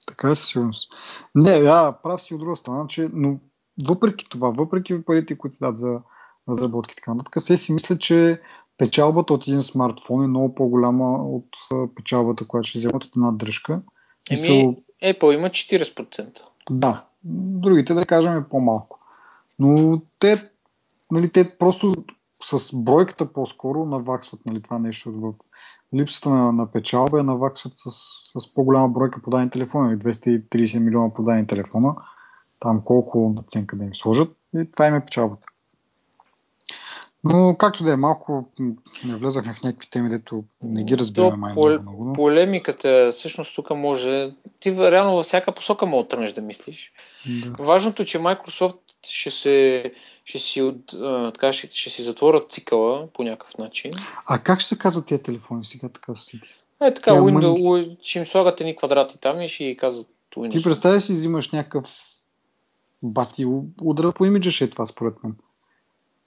[0.08, 0.93] така е със сигурност.
[1.36, 3.39] Не, да, прав си от друга страна, че, но
[3.88, 6.01] въпреки това, въпреки парите, които се дадат за
[6.49, 8.41] разработки и така нататък, се си мисля, че
[8.78, 11.49] печалбата от един смартфон е много по-голяма от
[11.95, 13.82] печалбата, която ще вземат от една дръжка.
[14.30, 16.43] Еми, Apple има 40%.
[16.70, 18.99] Да, другите да кажем е по-малко.
[19.60, 20.49] Но те,
[21.12, 21.93] нали, те просто
[22.43, 25.12] с бройката по-скоро наваксват нали, това нещо.
[25.12, 25.34] В
[25.96, 27.92] липсата на, на печалба я наваксват с,
[28.40, 29.98] с по-голяма бройка продадени телефони.
[29.98, 31.96] 230 милиона продадени телефона.
[32.60, 34.36] Там колко наценка да им сложат.
[34.56, 35.48] И това им е печалбата.
[37.24, 38.50] Но както да е, малко
[39.06, 42.06] не влезахме в някакви теми, дето не ги разбираме май То, много.
[42.06, 42.14] Но...
[42.14, 44.32] Полемиката, всъщност тук може...
[44.60, 46.94] Ти реално във всяка посока мога да тръгнеш да мислиш.
[47.46, 47.64] Да.
[47.64, 49.94] Важното е, че Microsoft ще се
[50.28, 53.92] ще си, от, а, така, ще, ще си затворят цикъла по някакъв начин.
[54.26, 56.50] А как ще се казват тия телефони сега така се сети?
[56.82, 60.52] Е така, Тя Windows, ще им слагат едни квадрати там и ще ги казват Windows.
[60.52, 61.88] Ти представяш си, взимаш някакъв
[63.04, 65.36] бати у- удара по имиджа ще е това според мен.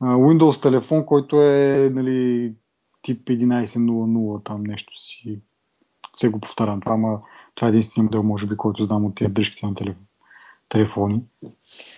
[0.02, 2.52] Windows телефон, който е нали,
[3.02, 5.38] тип 1100, там нещо си.
[6.16, 6.80] Се го повтарям.
[6.80, 7.20] Това, ма,
[7.54, 10.04] това е единствения модел, може би, който знам от тия дръжките на телефон,
[10.68, 11.20] телефони.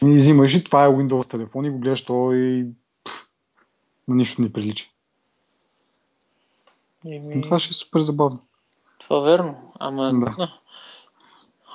[0.03, 2.66] И взимаш и това е Windows телефон и го гледаш то и
[3.05, 3.26] пф,
[4.09, 4.85] на нищо не прилича.
[7.07, 8.39] Еми, това ще е супер забавно.
[8.99, 9.72] това верно.
[9.80, 10.12] Ама...
[10.14, 10.59] Да.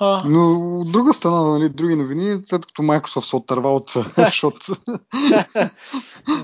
[0.00, 0.40] А, Но
[0.80, 4.66] от друга страна, нали, други новини, след като Microsoft се отърва от, защото.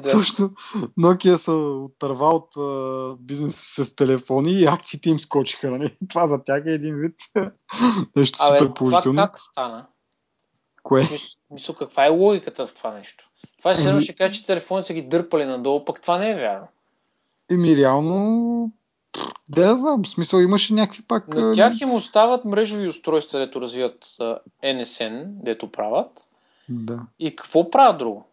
[0.02, 0.50] Също
[0.98, 2.54] Nokia се отърва от
[3.20, 5.70] бизнес с телефони и акциите им скочиха.
[5.70, 5.96] Нали?
[6.08, 7.14] Това за тях е един вид
[8.16, 9.16] нещо Абе, супер това положително.
[9.22, 9.86] как стана?
[10.84, 11.02] Кое?
[11.02, 13.30] Мис- Мисля, каква е логиката в това нещо?
[13.58, 16.18] Това е все едно Еми- ще кажа, че телефони са ги дърпали надолу, пък това
[16.18, 16.68] не е вярно.
[17.50, 18.70] Еми реално,
[19.48, 21.28] да я знам, в смисъл имаше някакви пак...
[21.28, 24.04] На тях им остават мрежови устройства, дето развиват
[24.64, 26.28] NSN, дето правят.
[26.68, 27.06] Да.
[27.18, 28.28] И какво правят друго?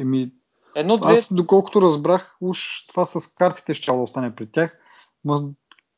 [0.00, 0.32] Еми,
[0.74, 1.12] Едно, две...
[1.12, 4.78] аз доколкото разбрах, уж това с картите ще да остане при тях,
[5.24, 5.50] но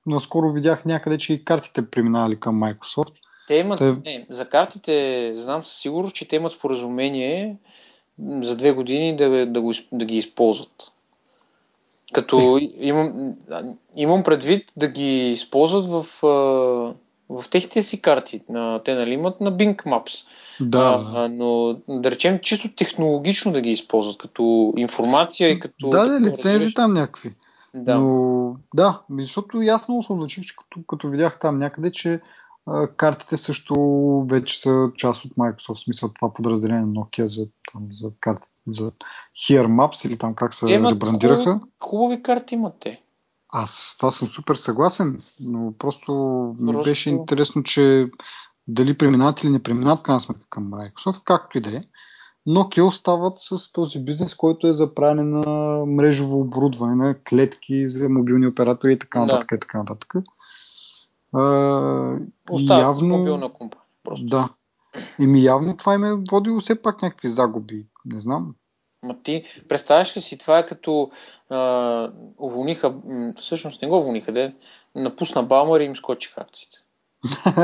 [0.06, 3.14] наскоро видях някъде, че и картите преминавали към Microsoft.
[3.52, 7.56] Те имат, Те- не, за картите знам със сигурност, че те имат споразумение
[8.42, 10.92] за две години да, да, го, да ги използват.
[12.12, 13.32] Като имам,
[13.96, 16.22] имам предвид да ги използват в,
[17.28, 18.42] в техните си карти.
[18.48, 20.26] На, те нали имат на Bing Maps.
[20.60, 25.88] Да, А, но да речем чисто технологично да ги използват, като информация и като...
[25.88, 27.34] да, да, лицензи там някакви.
[27.74, 27.94] Да.
[27.94, 32.20] Но да, защото много се отлучих, че като, като видях там някъде, че
[32.96, 33.74] картите също
[34.30, 37.42] вече са част от Microsoft, в смисъл това подразделение на Nokia за,
[37.72, 38.92] там, за, карти, за
[39.38, 41.42] Here Maps или там как се Те ребрандираха.
[41.44, 43.00] хубави, хубави карти имат те.
[43.48, 46.12] Аз това съм супер съгласен, но просто
[46.60, 48.10] ми Просто- беше интересно, че
[48.68, 51.82] дали преминават или не преминават в крайна сметка към Microsoft, както и да е.
[52.48, 55.46] Nokia остават с този бизнес, който е за правене на
[55.86, 59.26] мрежово оборудване, на клетки за мобилни оператори и така Да.
[59.26, 59.52] нататък.
[59.52, 60.14] И така нататък.
[62.50, 63.86] Остават с мобилна компания.
[64.04, 64.26] Просто.
[64.26, 64.48] Да.
[65.20, 67.86] Еми явно това им е водило все пак някакви загуби.
[68.04, 68.54] Не знам.
[69.04, 71.10] Ма ти представяш ли си, това е като
[71.50, 72.94] а, уволниха,
[73.36, 74.54] всъщност не го уволниха, де,
[74.94, 76.76] напусна Балмър и им скочи акциите.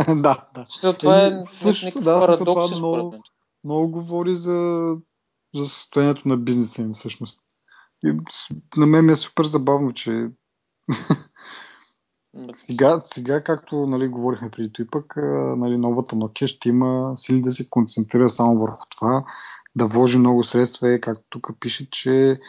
[0.14, 0.66] да, да.
[0.98, 3.22] Това е Еми, също, да, парадокс, това е, много-.
[3.64, 4.90] Много говори за,
[5.54, 7.40] за състоянието на бизнеса им всъщност.
[8.04, 8.12] И
[8.76, 10.10] на мен ми е супер забавно, че
[12.54, 15.14] сега, сега както нали, говорихме преди той пък,
[15.56, 19.24] нали, новата Nokia ще има сили да се концентрира само върху това,
[19.76, 22.40] да вложи много средства, е, както тук пише, че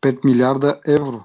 [0.00, 1.24] 5 милиарда евро.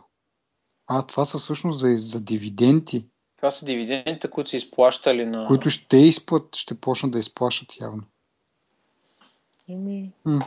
[0.87, 3.07] А, това са всъщност за, за дивиденти,
[3.37, 5.45] Това са дивидендите, които са изплащали на...
[5.45, 8.03] които ще изплат, ще почнат да изплащат явно.
[9.69, 10.39] Еми, М.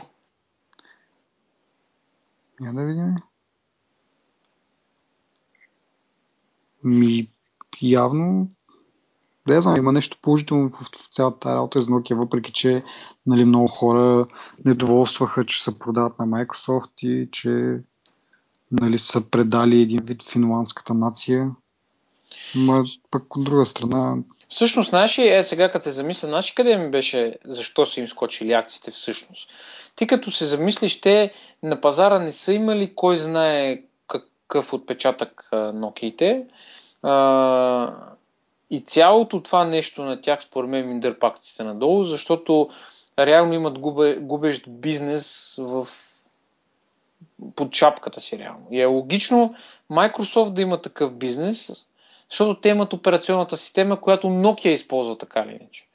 [2.61, 3.15] Я да видим.
[6.83, 7.27] Ми,
[7.81, 8.49] явно,
[9.47, 12.83] да знам, има нещо положително в, цялата тази работа с Nokia, въпреки че
[13.25, 14.25] нали, много хора
[14.65, 17.79] недоволстваха, че се продават на Microsoft и че
[18.71, 21.51] нали, са предали един вид финландската нация.
[22.55, 24.17] Ма пък от друга страна,
[24.49, 27.99] Всъщност, знаеш ли, е сега като се замисля, знаеш ли къде ми беше, защо са
[27.99, 29.49] им скочили акциите всъщност?
[29.95, 36.45] Ти като се замислиш, те на пазара не са имали кой знае какъв отпечатък Nokia-те.
[37.03, 37.93] А,
[38.69, 42.69] и цялото това нещо на тях, според мен, им дърпа акциите надолу, защото
[43.19, 45.87] реално имат губе, губещ бизнес в
[47.55, 48.67] под шапката си реално.
[48.71, 49.55] И е логично
[49.91, 51.71] Microsoft да има такъв бизнес,
[52.29, 55.87] защото те имат операционната система, която Nokia използва така или иначе.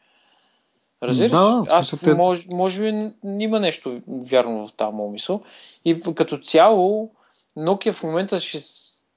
[1.03, 1.31] Разбираш?
[1.31, 5.43] Да, Аз те- може, може би има нещо вярно в тази мисъл.
[5.85, 7.11] И като цяло
[7.57, 8.63] Nokia в момента ще,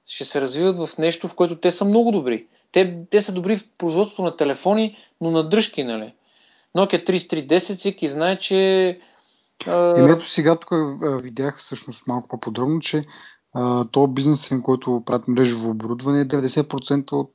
[0.06, 2.46] ще се развиват в нещо, в което те са много добри.
[2.72, 6.14] Те, те са добри в производството на телефони, но на дръжки, нали?
[6.76, 8.88] Nokia 3310 всеки знае, че
[9.66, 10.70] а, Еми ето сега тук
[11.22, 13.04] видях всъщност малко по-подробно, че
[13.54, 17.32] а, то бизнес който правят мрежово оборудване, е 90% от,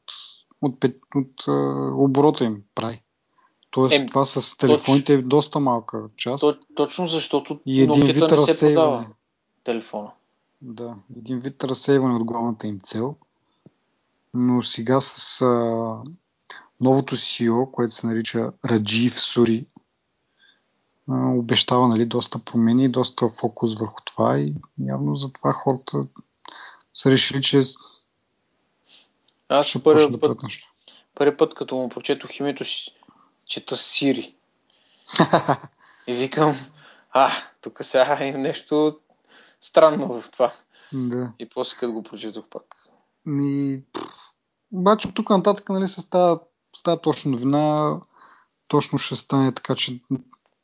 [0.62, 1.52] от, пет- от а,
[1.96, 3.02] оборота им прави.
[3.72, 6.42] Тоест Ем, това с телефоните е доста малка част.
[6.42, 9.06] то, точно защото и един Nokia не се продава
[9.64, 10.12] телефона.
[10.62, 13.16] Да, един вид разсейване от главната им цел.
[14.34, 15.46] Но сега с а,
[16.82, 19.66] новото CEO, което се нарича Раджив Сури,
[21.10, 26.06] а, обещава нали, доста промени, доста фокус върху това и явно за това хората
[26.94, 27.64] са решили, че
[29.50, 30.40] Аз ще първи да път,
[31.16, 32.92] първи път, като му прочетох името, си,
[33.46, 34.36] чета Сири.
[36.08, 36.56] И викам,
[37.12, 37.32] а,
[37.62, 39.00] тук сега има нещо
[39.62, 40.54] странно в това.
[40.94, 41.34] да.
[41.40, 42.64] И после като го прочетох пак.
[43.28, 43.82] И,
[44.72, 46.40] обаче от тук нататък нали, с тази,
[46.76, 48.00] с тази точно новина
[48.68, 50.02] точно ще стане така, че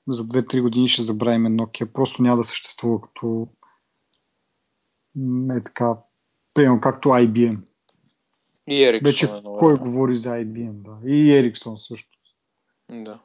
[0.07, 1.93] за 2-3 години ще забравим Nokia.
[1.93, 3.47] Просто няма да съществува като
[5.15, 5.97] не така,
[6.53, 7.59] примерно както IBM.
[8.67, 9.83] И Ериксон Вече е много кой добре.
[9.83, 11.09] говори за IBM, да.
[11.09, 12.17] И Ericsson също.
[12.91, 13.19] Да.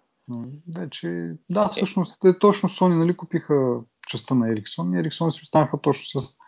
[0.77, 5.81] Вече, да, всъщност, те точно Sony нали, купиха частта на Ericsson и Ericsson си останаха
[5.81, 6.39] точно с,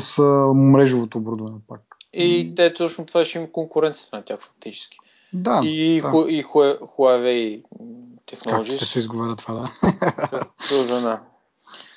[0.00, 1.80] с а, мрежовото оборудване пак.
[2.12, 4.98] И те точно това ще им конкуренция на тях фактически.
[5.32, 6.08] Да, и, да.
[6.08, 7.62] Ху- и Huawei
[8.30, 8.76] Как Technologies.
[8.76, 9.70] ще се изговаря това, да.
[10.68, 11.20] Също,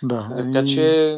[0.03, 0.34] да.
[0.36, 1.18] Така и- че...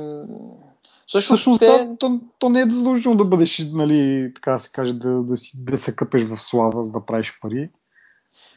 [1.08, 1.66] Всъщност, Всъщност, те...
[1.66, 5.38] да, то, то не е задължително да бъдеш, нали, така да се каже, да, да,
[5.38, 7.70] си, да се къпеш в слава, за да правиш пари.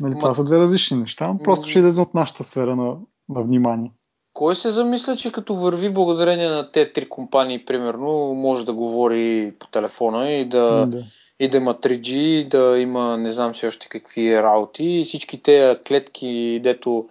[0.01, 1.35] Нали, Ма- това са две различни неща.
[1.45, 2.97] Просто ще излезе от нашата сфера на,
[3.29, 3.93] на внимание.
[4.33, 9.55] Кой се замисля, че като върви благодарение на тези три компании, примерно, може да говори
[9.59, 11.03] по телефона и да, Да.
[11.41, 15.79] и да има 3G, да има не знам си още какви раути и всички тези
[15.79, 17.09] клетки, дето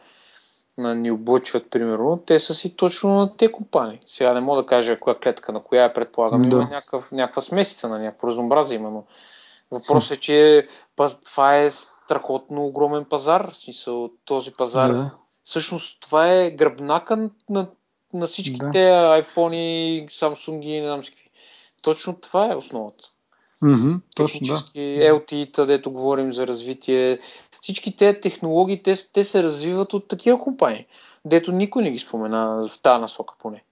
[0.78, 4.00] на ни облъчват, примерно, те са си точно на тези компании.
[4.06, 6.56] Сега не мога да кажа коя клетка на коя е, предполагам, Да.
[6.56, 9.06] има някакъв, някаква смесица на някакво разнообразие именно.
[9.72, 10.68] Въпросът е, че
[10.98, 13.52] паз- това е страхотно огромен пазар.
[13.52, 15.12] В смисъл, този пазар Да.
[15.50, 17.68] Всъщност това е гръбнака на,
[18.14, 18.72] на всички Да.
[18.72, 18.78] те
[19.24, 21.30] iPhone, Samsung и не знам си какви.
[21.84, 23.10] Точно това е основата.
[23.62, 24.58] Мгм, точно, да.
[25.14, 27.20] LTE-та, дето говорим за развитие.
[27.62, 30.86] Всички тези технологии, те, те се развиват от такива компании,
[31.26, 33.64] дето никой не ги спомена в тази насока поне.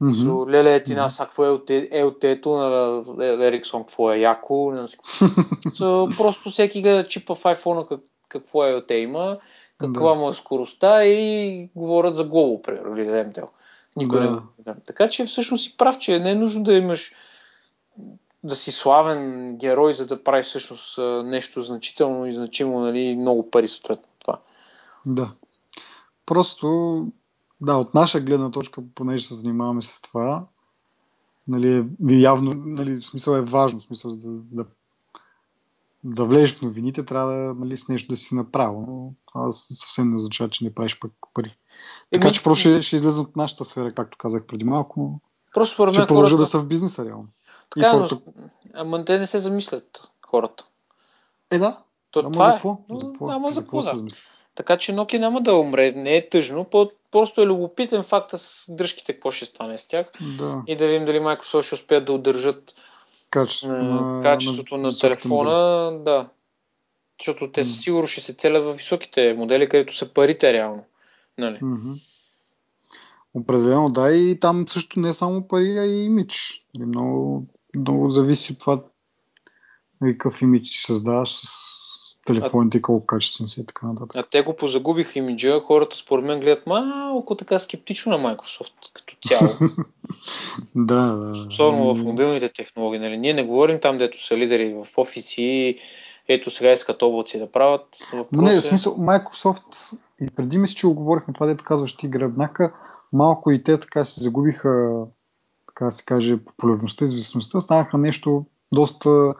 [0.00, 0.14] Мгм.
[0.14, 1.00] So, леле, е ти Мгм.
[1.00, 3.02] нас, какво е LTE, LTE-то на
[3.50, 5.26] Ericsson, какво е яко, не какво.
[5.66, 9.38] So, просто всеки гледа чипа в iPhone как, какво е LTE има,
[9.78, 10.14] каква Да.
[10.14, 13.48] му е скоростта и говорят за Global, примерно, или за MTL.
[13.96, 14.30] Никой Да.
[14.30, 14.76] не да.
[14.86, 17.12] Така че всъщност си прав, че не е нужно да имаш
[18.44, 23.68] да си славен герой, за да правиш всъщност нещо значително и значимо, нали, много пари
[23.68, 24.40] съответно това.
[25.06, 25.30] Да.
[26.26, 27.06] Просто,
[27.60, 30.44] да, от наша гледна точка, понеже се занимаваме с това,
[31.48, 34.64] нали, е- явно, нали, в смисъл е важно, в смисъл, за да, за да,
[36.06, 38.84] да влезеш в новините, трябва да, нали, с нещо да си направил.
[38.88, 41.56] Но това съвсем не означава, че не правиш пък пари.
[42.12, 45.20] Така че просто ще, ще излезе от нашата сфера, както казах преди малко, но
[45.54, 46.42] Просто ще мен продължа хората...
[46.42, 47.28] да са в бизнеса реално.
[47.70, 47.98] Така, и но...
[47.98, 48.30] хората-
[48.74, 50.64] Ама те не се замислят, хората.
[51.50, 51.82] Е, да.
[52.10, 52.52] То, Ама това е.
[52.52, 52.78] какво?
[52.88, 53.30] Но, За какво?
[53.30, 54.04] Ама за какво, да.
[54.54, 56.66] Така че Nokia няма да умре, не е тъжно,
[57.10, 60.06] просто е любопитен факта с дръжките, какво ще стане с тях
[60.38, 62.74] Да, и да видим дали Microsoft ще успеят да удържат
[63.40, 66.28] качеството на, качеството на, високите телефона, да.
[67.20, 70.84] Защото те със сигурно ще се целят в високите модели, където са парите реално.
[71.38, 71.58] Нали?
[71.62, 71.92] Мгм.
[73.34, 74.12] Определено, да.
[74.12, 76.64] И там също не е само пари, а и имидж.
[76.74, 78.82] Нали, Много, много зависи това
[80.00, 81.85] нали, какъв имидж създаваш с
[82.26, 84.16] телефоните колко качествен си и така нататък.
[84.16, 89.16] А те го позагубиха имиджа, хората според мен гледат малко така скептично на Microsoft като
[89.28, 89.50] цяло.
[90.74, 91.46] Да, да.
[91.46, 93.00] Особено в И- мобилните технологии.
[93.00, 93.18] Нали?
[93.18, 95.78] Ние не говорим там, дето са лидери в офиси,
[96.28, 97.86] ето сега искат облаци да правят.
[98.12, 102.08] Въпрос не, в смисъл, Microsoft и преди мисля, че го говорихме това, дето казваш ти
[102.08, 102.72] гръбнака,
[103.12, 105.04] малко и те така се загубиха,
[105.66, 109.34] така да се каже, популярността, известността, станаха нещо доста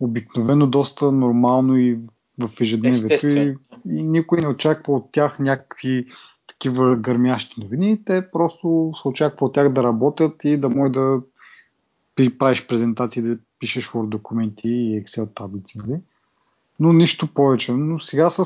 [0.00, 1.98] обикновено, доста нормално и
[2.38, 3.28] в ежедневието.
[3.28, 6.06] И, и никой не очаква от тях някакви
[6.48, 8.04] такива гърмящи новини.
[8.04, 11.20] Те просто се очаква от тях да работят и да може да
[12.38, 15.78] правиш презентации, да пишеш Word документи и Excel таблици.
[15.78, 16.00] Нали?
[16.80, 17.72] Но нищо повече.
[17.72, 18.44] Но сега с,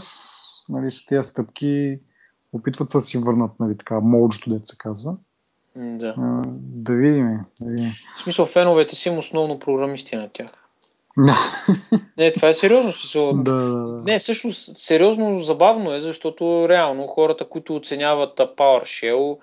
[0.69, 1.99] нали, с тези стъпки
[2.53, 5.17] опитват да си върнат нали, така, молджото, дето се казва.
[5.77, 6.15] Да.
[6.19, 7.39] А, Да видим.
[7.61, 7.91] Да видим.
[8.17, 10.66] В смисъл, феновете си има основно програмисти на тях.
[12.19, 12.93] Не, това е сериозно.
[12.93, 14.03] в Смисъл, да, да, да.
[14.05, 19.39] Не, всъщност, сериозно забавно е, защото реално хората, които оценяват PowerShell,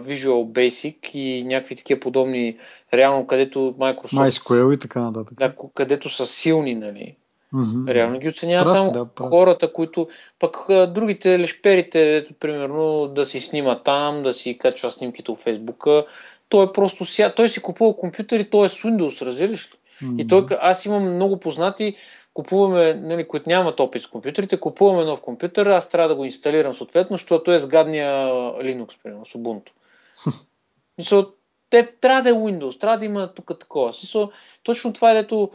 [0.00, 2.56] Visual Basic и някакви такива подобни,
[2.94, 5.38] реално където Microsoft, MySQL и така нататък.
[5.38, 7.16] да, където са силни, нали,
[7.52, 7.88] Мгм.
[7.88, 13.24] реално ги оценяват Прав само да, прав хората, които пък другите лешперите, ето, примерно да
[13.24, 16.06] си снима там, да си качва снимките в Фейсбука,
[16.48, 17.32] той е просто ся...
[17.36, 19.76] той си купува компютър и той е с Windows, разбираш ли?
[20.02, 20.22] Mm-hmm.
[20.22, 21.96] И той, аз имам много познати,
[22.34, 26.74] купуваме, нали, които нямат опит с компютрите, купуваме нов компютър, аз трябва да го инсталирам
[26.74, 28.26] съответно, защото е с гадния
[28.62, 29.70] Linux, примерно, с Ubuntu.
[30.98, 31.26] Мисъл,
[31.70, 33.86] те трябва да е Windows, трябва да има тук такова.
[33.86, 34.30] Мисъл,
[34.62, 35.50] точно това е, дето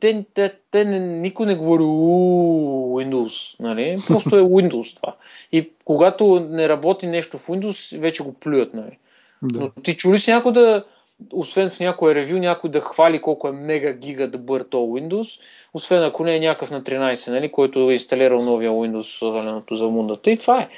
[0.00, 3.96] те, те, те никой не говори Windows, нали?
[4.06, 5.16] Просто е Windows това.
[5.52, 8.98] И когато не работи нещо в Windows, вече го плюят, нали?
[9.42, 9.60] Да.
[9.60, 10.84] Но ти чули си някой да,
[11.32, 15.40] освен в някой ревю, някой да хвали колко е мега гига добър то Windows,
[15.74, 20.30] освен ако не е някакъв на 13, нали, който е инсталирал новия Windows за мундата.
[20.30, 20.68] И това е.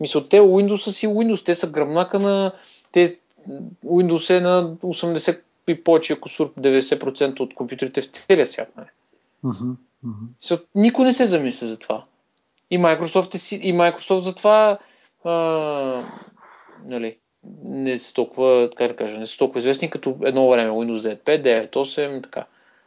[0.00, 2.52] Мисля, те Windows си Windows, те са гръбнака на...
[2.92, 3.18] Те,
[3.86, 8.68] Windows е на 80 и повече, ако 90% от компютрите в целия свят.
[8.76, 8.88] Нали?
[9.44, 9.76] Uh-huh.
[10.06, 10.62] Uh-huh.
[10.74, 12.04] никой не се замисля за това.
[12.70, 14.78] И Microsoft, е и Microsoft за това
[15.24, 15.32] а,
[16.84, 17.16] нали,
[17.64, 21.70] не са толкова, как да кажа, не са толкова известни като едно време Windows 9.5,
[21.72, 22.44] 9.8, така.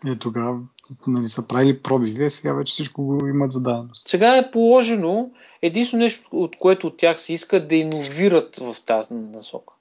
[0.07, 0.59] Е, тогава
[1.07, 4.07] нали, са правили пробиви, сега вече всичко го имат за даденост.
[4.07, 5.29] Сега е положено
[5.61, 9.73] единствено нещо, от което от тях се иска да иновират в тази насока.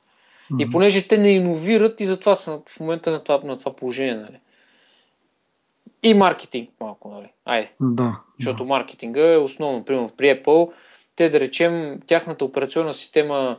[0.51, 0.63] Mm-hmm.
[0.63, 4.15] И понеже те не иновират и затова са в момента на това, на това положение.
[4.15, 4.39] Нали.
[6.03, 7.29] И маркетинг малко, нали?
[7.45, 7.73] Айде.
[7.81, 8.21] Да.
[8.39, 8.69] Защото да.
[8.69, 9.85] маркетинга е основно.
[9.85, 10.73] Примерно при Apple,
[11.17, 13.59] те да речем, тяхната операционна система,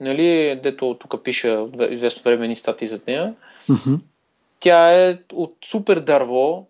[0.00, 3.34] нали, дето тук пиша известно времени статии зад нея,
[3.68, 3.98] mm-hmm.
[4.60, 6.66] тя е от супер дърво,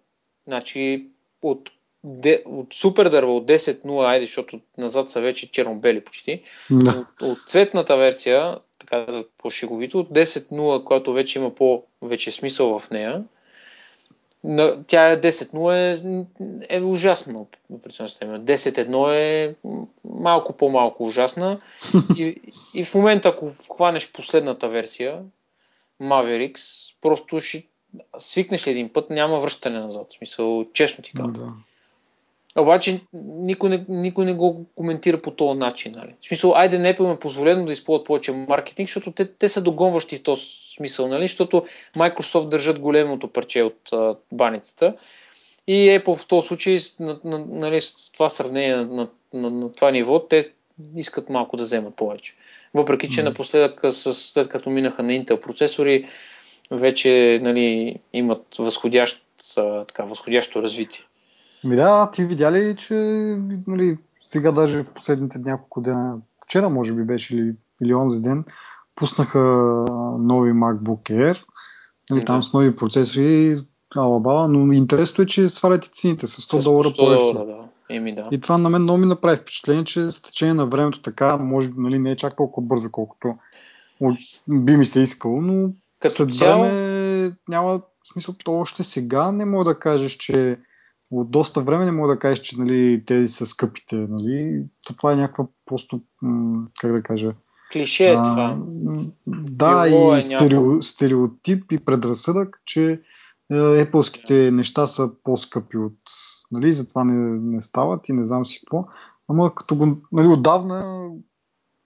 [0.47, 1.07] значи
[1.43, 1.71] от,
[2.05, 6.91] де, от супер дърво от 10.0, айде, защото назад са вече черно-бели почти, да.
[6.91, 13.25] от, от цветната версия така да по-шеговито, 10.0, която вече има по-вече смисъл в нея,
[14.87, 16.27] тя е 10.0
[16.69, 16.81] е, е
[18.09, 18.41] система.
[18.41, 19.55] 10.1 е
[20.05, 21.61] малко по-малко ужасна.
[22.19, 22.41] И,
[22.75, 25.23] и в момента, ако хванеш последната версия,
[26.03, 27.67] Mavericks, просто ще
[28.19, 30.07] свикнеш един път, няма връщане назад.
[30.11, 31.33] В смисъл, честно ти казвам.
[31.33, 31.74] Да.
[32.59, 35.93] Обаче никой не, никой не го коментира по този начин.
[35.97, 36.15] Нали?
[36.21, 40.17] В смисъл, айде не е позволено да използват повече маркетинг, защото те, те са догонващи
[40.17, 41.23] в този смисъл, нали?
[41.23, 41.65] защото
[41.97, 44.95] Microsoft държат големото парче от а, баницата
[45.67, 49.73] и Apple в този случай, на, на, нали, с това сравнение на, на, на, на
[49.73, 50.49] това ниво, те
[50.97, 52.35] искат малко да вземат повече.
[52.75, 53.25] Въпреки, че mm.
[53.25, 56.09] напоследък, с, след като минаха на Intel процесори,
[56.71, 59.25] вече нали, имат възходящ,
[59.87, 61.05] така, възходящо развитие.
[61.65, 62.95] Ми да, ти видя ли, че
[63.67, 68.45] нали, сега даже в последните няколко дена, вчера може би беше или, или онзи ден,
[68.97, 69.39] пуснаха
[70.19, 71.39] нови MacBook Air,
[72.11, 72.27] нали, да.
[72.27, 73.59] там с нови процесори,
[73.97, 77.65] алабала, но интересното е, че сваляте цените с 100 с долара по да.
[77.91, 78.29] Еми, да.
[78.33, 81.69] И това на мен много ми направи впечатление, че с течение на времето така, може
[81.69, 83.35] би нали, не е чак толкова бързо, колкото
[84.49, 86.63] би ми се искало, но Като след цяло...
[86.63, 87.81] време няма
[88.13, 90.59] смисъл, то още сега не мога да кажеш, че
[91.21, 93.97] от доста време не мога да кажеш, че нали, тези са скъпите.
[93.97, 94.63] Нали.
[94.97, 96.01] Това е някаква просто,
[96.81, 97.35] как да кажа...
[97.73, 98.59] Клише е това.
[99.27, 103.03] Да, Било и е стерео, стереотип и предразсъдък, че
[103.53, 105.99] Apple-ските неща са по-скъпи от...
[106.51, 108.87] Нали, затова не, не стават и не знам си какво.
[109.29, 109.97] Ама като го...
[110.13, 111.09] Нали, отдавна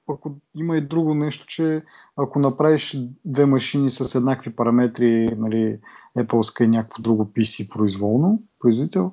[0.08, 0.20] пък
[0.54, 1.82] има и друго нещо, че
[2.16, 5.78] ако направиш две машини с еднакви параметри, нали,
[6.18, 9.12] Apple и някакво друго PC произволно, производител,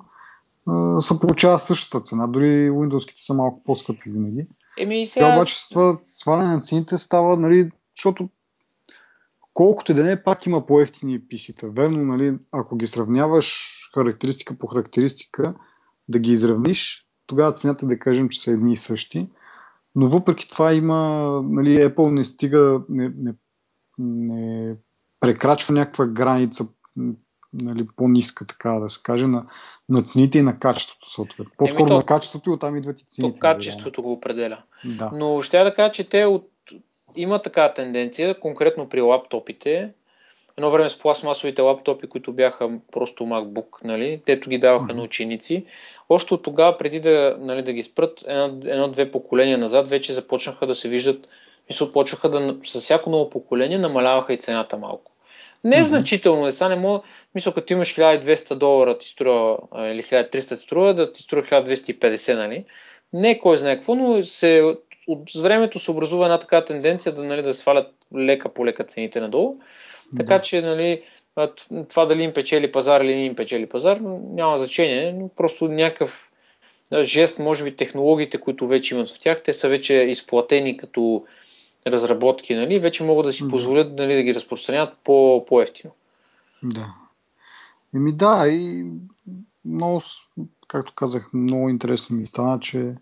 [1.00, 2.26] се получава същата цена.
[2.26, 4.46] Дори Windows-ките са малко по-скъпи винаги.
[4.78, 5.26] Еми сега...
[5.26, 8.28] Тя обаче с това сваляне на цените става, нали, защото
[9.54, 11.66] колкото и да не, пак има по-ефтини PC-та.
[11.66, 15.54] Верно, нали, ако ги сравняваш характеристика по характеристика,
[16.08, 19.28] да ги изравниш, тогава цената да кажем, че са едни и същи.
[19.96, 20.96] Но въпреки това има,
[21.44, 23.34] нали, Apple не стига, не, не,
[23.98, 24.74] не
[25.20, 26.64] прекрачва някаква граница
[27.52, 29.46] нали, по-ниска, така да се каже, на,
[29.88, 31.52] на цените и на качеството съответно.
[31.58, 33.34] По-скоро то, на качеството и оттам идват и цените.
[33.34, 34.62] То качеството го определя.
[34.84, 35.10] Да.
[35.14, 36.50] Но ще да кажа, че те от...
[37.16, 39.92] има така тенденция, конкретно при лаптопите,
[40.58, 44.96] едно време с пластмасовите лаптопи, които бяха просто MacBook, нали, тето ги даваха mm-hmm.
[44.96, 45.64] на ученици.
[46.08, 48.24] Още от тогава, преди да, нали, да ги спрат,
[48.64, 51.28] едно-две поколения назад, вече започнаха да се виждат,
[51.70, 55.12] мисля, почнаха да, с всяко ново поколение намаляваха и цената малко.
[55.64, 57.00] Не е значително, не са, не мога,
[57.34, 62.34] мисля, като имаш 1200 долара ти струва, или 1300 ти струва, да ти струва 1250,
[62.34, 62.64] нали?
[63.12, 64.76] Не е кой знае какво, но се,
[65.06, 67.86] от времето се образува една така тенденция да, нали, да свалят
[68.16, 69.56] лека по лека цените надолу.
[70.16, 70.40] Така да.
[70.40, 71.02] че, нали,
[71.88, 73.98] това дали им печели пазар или не им печели пазар,
[74.30, 76.30] няма значение, но просто някакъв
[77.02, 81.24] жест, може би технологиите, които вече имат в тях, те са вече изплатени като
[81.86, 85.92] разработки, нали, вече могат да си позволят нали, да ги разпространят по, по-ефтино.
[86.62, 86.94] Да.
[87.94, 88.86] Еми да, и
[89.64, 90.02] много,
[90.68, 92.94] както казах, много интересно ми стана, че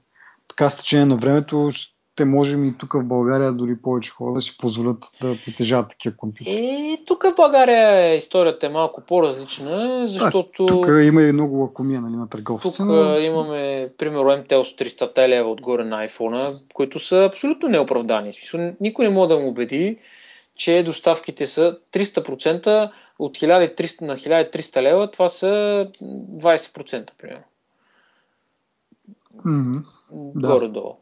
[0.48, 1.70] така с течение на времето
[2.14, 6.16] ще можем и тук в България дори повече хора да си позволят да притежават такива
[6.16, 6.50] компютри.
[6.50, 10.66] И тук в България историята е малко по-различна, защото...
[10.66, 12.76] Да, тук има и много лакомия нали, на търговците.
[12.76, 13.18] Тук но...
[13.18, 18.32] имаме, примерно, MTL с 300 лева отгоре на iPhone, които са абсолютно неоправдани.
[18.80, 19.98] Никой не може да му убеди,
[20.54, 25.46] че доставките са 300% от 1300 на 1300 лева, това са
[26.02, 27.44] 20% примерно.
[29.46, 29.82] Mm-hmm.
[30.34, 30.96] Горе-долу.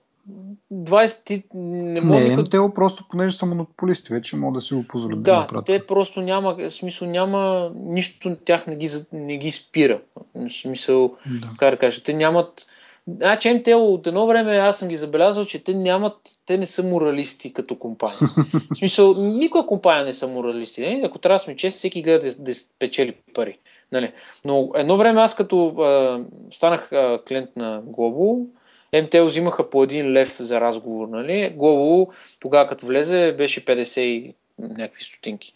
[0.72, 2.20] 20 не може.
[2.20, 2.50] Не, никъде...
[2.50, 6.20] те просто понеже са монополисти, вече могат да си го позволят да, да те просто
[6.20, 10.00] няма, смисъл няма, нищо тях не ги, не ги спира.
[10.62, 11.50] Смисъл, да.
[11.58, 12.66] как да кажа, те нямат,
[13.08, 16.16] Значи МТЛ от едно време аз съм ги забелязал, че те нямат,
[16.46, 18.18] те не са моралисти като компания.
[18.72, 20.80] В смисъл, никоя компания не са моралисти.
[20.80, 21.02] Не?
[21.04, 23.58] Ако трябва да сме чести, всеки гледа да, да спечели пари.
[23.92, 24.12] Нали?
[24.44, 26.20] Но едно време аз като а,
[26.50, 28.46] станах а, клиент на Global,
[28.92, 31.08] МТЛ взимаха по един лев за разговор.
[31.08, 31.54] Нали?
[31.58, 35.52] Global тогава като влезе беше 50 и някакви стотинки.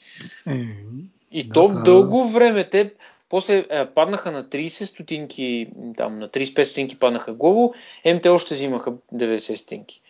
[1.32, 1.82] И да, то да.
[1.82, 2.92] дълго време те
[3.28, 7.74] после е, паднаха на 30 стотинки, там на 35 стотинки паднаха глобо,
[8.14, 10.00] МТ още взимаха 90 стотинки.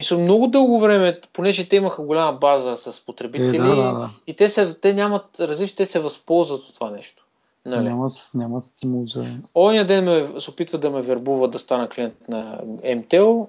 [0.00, 3.92] И са много дълго време, понеже те имаха голяма база с потребители е, да, да,
[3.92, 4.10] да.
[4.26, 7.24] и те, се, те нямат различни, те се възползват от това нещо.
[7.66, 7.84] Нали?
[7.84, 9.24] Нямат, нямат стимул за...
[9.54, 12.60] Оня ден ме, се опитва да ме вербува да стана клиент на
[12.96, 13.42] МТЛ.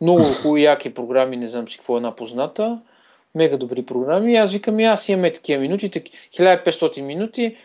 [0.00, 2.80] Много яки програми, не знам си какво е една позната.
[3.34, 4.32] Мега добри програми.
[4.32, 7.56] И аз викам, и аз имаме такива минути, 1500 минути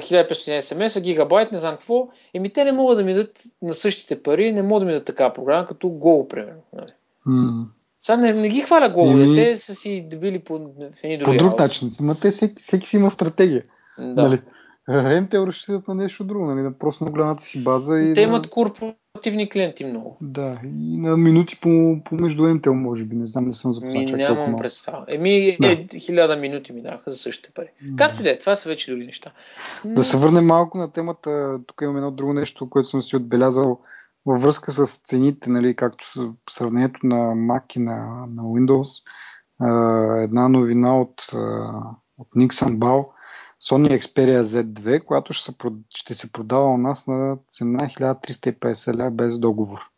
[0.00, 4.22] 1500 SMS, гигабайт, не знам какво, еми те не могат да ми дадат на същите
[4.22, 6.62] пари, не могат да ми дадат такава програма, като Go, примерно.
[7.26, 7.64] Mm.
[8.02, 9.34] Сега не, не ги хваля Go, еми...
[9.34, 10.68] те са си дебили по в
[11.02, 11.90] едни други По друг начин,
[12.20, 13.64] те всеки, всеки си има стратегия.
[13.98, 14.22] Да.
[14.22, 14.38] Нали?
[15.20, 16.60] МТ разчитат на нещо друго, нали?
[16.60, 18.00] на просто на голямата си база.
[18.00, 18.28] И те на...
[18.28, 20.16] имат корпоративни клиенти много.
[20.20, 24.10] Да, и на минути по, по между МТЛ, може би, не знам, не съм запознат.
[24.10, 25.04] Ми, нямам представа.
[25.08, 25.72] Еми, да.
[25.72, 27.68] е, хиляда минути ми даха за същите пари.
[27.82, 27.96] Да.
[27.96, 29.32] Както и да е, това са вече други неща.
[29.84, 29.94] Но...
[29.94, 31.58] Да се върнем малко на темата.
[31.66, 33.78] Тук имам едно друго нещо, което съм си отбелязал
[34.26, 39.02] във връзка с цените, нали, както с сравнението на Mac и на, на Windows.
[40.24, 41.22] една новина от,
[42.18, 43.06] от Nixon Ball
[43.62, 45.54] Sony Xperia Z2, която ще се,
[45.88, 49.90] ще се продава у нас на цена 1350 лева без договор.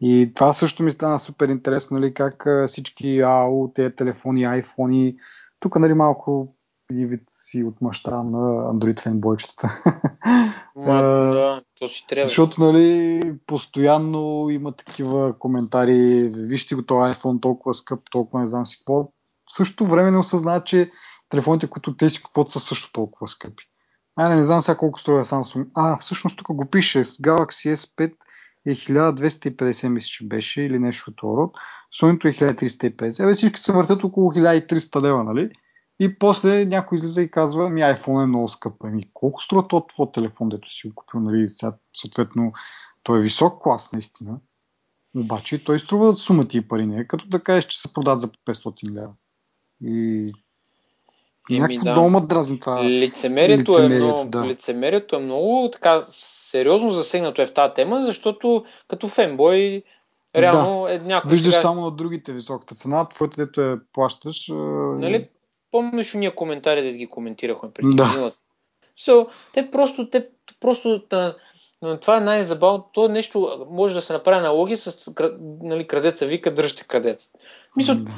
[0.00, 5.16] И това също ми стана супер интересно, нали, как всички АО, тези телефони, айфони,
[5.60, 6.48] тук нали малко
[6.90, 9.82] вид си отмъщавам на Android фенбойчетата.
[10.76, 12.24] да, то си трябва.
[12.24, 18.66] Защото, нали, постоянно има такива коментари, вижте го този iPhone толкова скъп, толкова не знам
[18.66, 19.04] си какво.
[19.04, 19.10] В
[19.52, 20.90] същото време не осъзнават, че
[21.28, 23.64] телефоните, които те си купуват са също толкова скъпи.
[24.16, 25.66] А, не знам сега колко струва Samsung.
[25.74, 27.04] А, всъщност тук го пише.
[27.04, 28.14] Galaxy S5
[28.66, 31.56] е 1250, мисля, че беше, или нещо от род.
[32.00, 33.24] Sony е 1350.
[33.24, 35.50] Абе всички се въртят около 1300 лева, нали?
[36.00, 38.72] И после някой излиза и казва, ми iPhone е много скъп.
[38.84, 41.48] Ами колко струва този твой телефон, дето си го купил, нали?
[41.48, 42.52] Сега, съответно,
[43.02, 44.38] той е висок клас, наистина.
[45.16, 48.28] Обаче той струва сумата и пари, не е като да кажеш, че се продават за
[48.28, 49.12] 500 лева.
[49.82, 50.32] И
[51.50, 51.92] Някакво да.
[51.92, 52.84] много дразни това.
[52.84, 54.46] Лицемерието, лицемерието, е много, да.
[54.46, 59.82] лицемерието е много така сериозно засегнато е в тази тема, защото като фенбой
[60.36, 60.94] реално да.
[60.94, 61.30] е някой...
[61.30, 61.62] Виждаш сега...
[61.62, 64.48] само на другите високата цена, твоето дето е плащаш.
[64.98, 65.28] Нали,
[65.70, 68.32] помниш уния коментари, да ги коментирахме преди да.
[69.00, 70.28] So, те просто, те
[70.60, 71.02] просто
[72.00, 72.84] това е най-забавно.
[72.92, 75.12] То нещо може да се направи аналогия с
[75.62, 77.30] нали, крадеца вика, дръжте крадец.
[77.76, 78.12] Мисля, да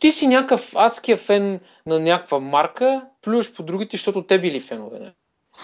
[0.00, 4.98] ти си някакъв адския фен на някаква марка, плюш по другите, защото те били фенове.
[4.98, 5.14] Не?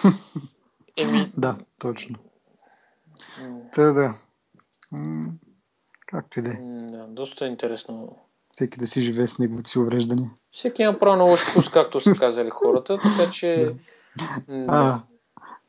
[0.97, 1.33] Еми...
[1.37, 2.19] Да, точно.
[3.75, 4.15] Та да.
[6.07, 6.57] Както и да е.
[6.63, 8.17] Да, доста интересно.
[8.53, 10.31] Всеки да си живее с неговите си увреждания.
[10.53, 13.75] Всеки има право на лош вкус, както са казали хората, така че...
[14.49, 14.67] Да.
[14.69, 15.01] А,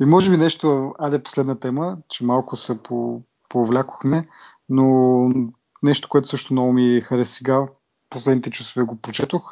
[0.02, 4.27] и може би нещо, аде последна тема, че малко се по, повлякохме,
[4.69, 5.30] но
[5.84, 7.68] нещо, което също много ми хареса сега,
[8.14, 9.52] последните часове го прочетох.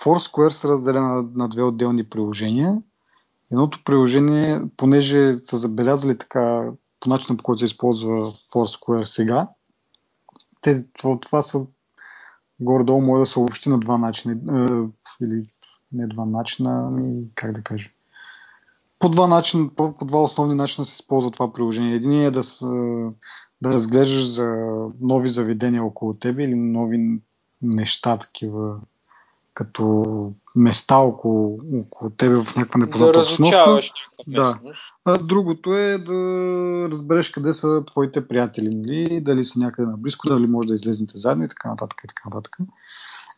[0.00, 2.82] Foursquare се разделя на, на две отделни приложения.
[3.52, 6.70] Едното приложение, понеже са забелязали така
[7.00, 9.48] по начина по който се използва Foursquare сега,
[10.60, 11.66] те, това, това са
[12.60, 14.36] горе-долу може да се обобщи на два начина.
[15.22, 15.42] Или
[15.92, 17.90] не два начина, ами как да кажа.
[18.98, 21.94] По два, начин, по, по два основни начина се използва това приложение.
[21.94, 22.42] Един е да,
[23.62, 24.56] да разглеждаш за
[25.00, 27.20] нови заведения около тебе или нови
[27.62, 28.76] неща такива,
[29.54, 33.56] като места около, около тебе в някаква непозната Да обстановка.
[33.56, 33.92] разучаваш
[34.28, 34.58] Да.
[35.04, 36.14] А другото е да
[36.90, 39.20] разбереш къде са твоите приятели, нали?
[39.20, 42.00] дали са някъде наблизко, дали може да излезнете заедно и така нататък.
[42.04, 42.56] И, така нататък.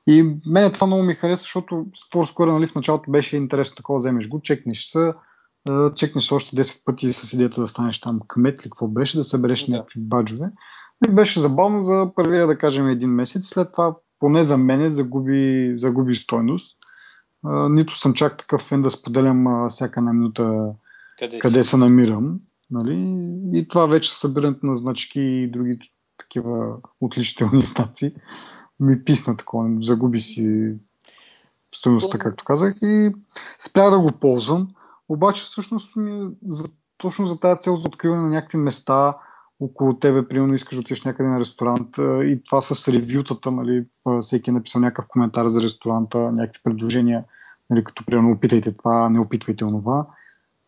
[0.07, 4.29] и мене това много ми хареса, защото Foursquare нали, в началото беше интересно такова, вземеш
[4.29, 5.13] го, чекнеш се,
[5.95, 9.67] чекнеш още 10 пъти с идеята да станеш там кмет или какво беше, да събереш
[9.67, 9.77] Да.
[9.77, 10.51] някакви баджове.
[11.09, 13.47] И беше забавно за първия, да кажем, един месец.
[13.47, 16.79] След това, поне за мене, загуби, загуби стойност.
[17.45, 20.73] А, нито съм чак такъв фен да споделям а, всяка една минута
[21.19, 22.37] Къде, къде се намирам.
[22.71, 23.17] Нали?
[23.59, 25.79] И това вече събирането на значки и други
[26.19, 28.15] такива отличителни знаци
[28.81, 29.71] ми писна такова.
[29.81, 30.75] Загуби си
[31.75, 33.13] стоеността, както казах, и
[33.59, 34.69] спрях да го ползвам.
[35.13, 36.65] Обаче всъщност ми, за,
[36.97, 39.17] точно за тази цел за откриване на някакви места
[39.61, 43.85] около тебе, примерно искаш да отидеш някъде на ресторант и това с ревютата, нали,
[44.21, 47.25] всеки е написал някакъв коментар за ресторанта, някакви предложения,
[47.71, 50.07] нали, като примерно опитайте това, не опитвайте онова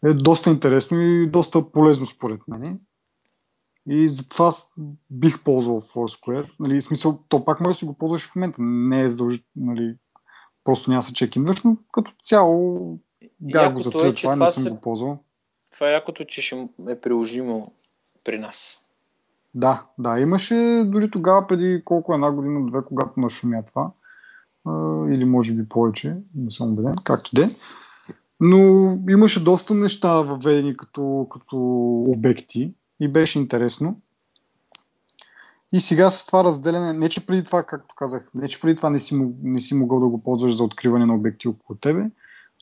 [0.04, 2.80] е доста интересно и доста полезно според мен.
[3.88, 4.52] И затова
[5.10, 6.50] бих ползвал Foursquare.
[6.60, 8.62] Нали, в смисъл, то пак може да си го ползваш в момента.
[8.62, 9.96] Не е задължително, нали,
[10.64, 12.98] просто няма да се чекинваш, но като цяло
[13.44, 15.18] го Якото затворил е, че това, не съм се- го ползвал.
[15.72, 17.72] Това е якото, че ще е приложимо
[18.24, 18.80] при нас.
[19.54, 23.90] Да, да, имаше дори тогава, преди колко една година, две, когато нашумя това.
[25.14, 27.48] Или може би повече, не съм убеден, както де.
[28.40, 28.58] Но
[29.08, 31.56] имаше доста неща въведени като, като
[32.08, 33.96] обекти и беше интересно.
[35.72, 38.90] И сега с това разделяне, не че преди това, както казах, не че преди това
[38.90, 42.04] не си, не си могъл да го ползваш за откриване на обекти около тебе,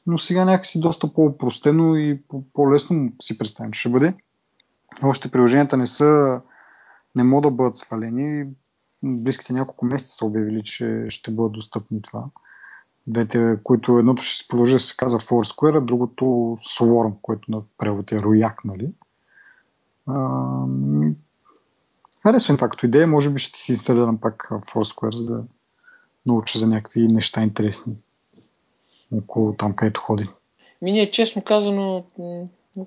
[0.06, 4.14] но сега някакси доста по-простено и по- по-лесно си представям, че ще бъде.
[5.02, 6.40] Още приложенията не са,
[7.16, 8.46] не могат да бъдат свалени.
[9.04, 12.24] Близките няколко месеца са обявили, че ще бъдат достъпни това.
[13.06, 16.24] Двете, които едното ще се продължи да се казва Foursquare, а другото
[16.58, 18.92] Swarm, което на превод е рояк, нали?
[20.06, 20.66] А,
[22.22, 25.44] харесвам това като идея, може би ще си инсталирам пак Foursquare, за да
[26.26, 27.96] науча за някакви неща интересни
[29.18, 30.28] около там, където ходи.
[30.82, 32.04] Ми ние, честно казано,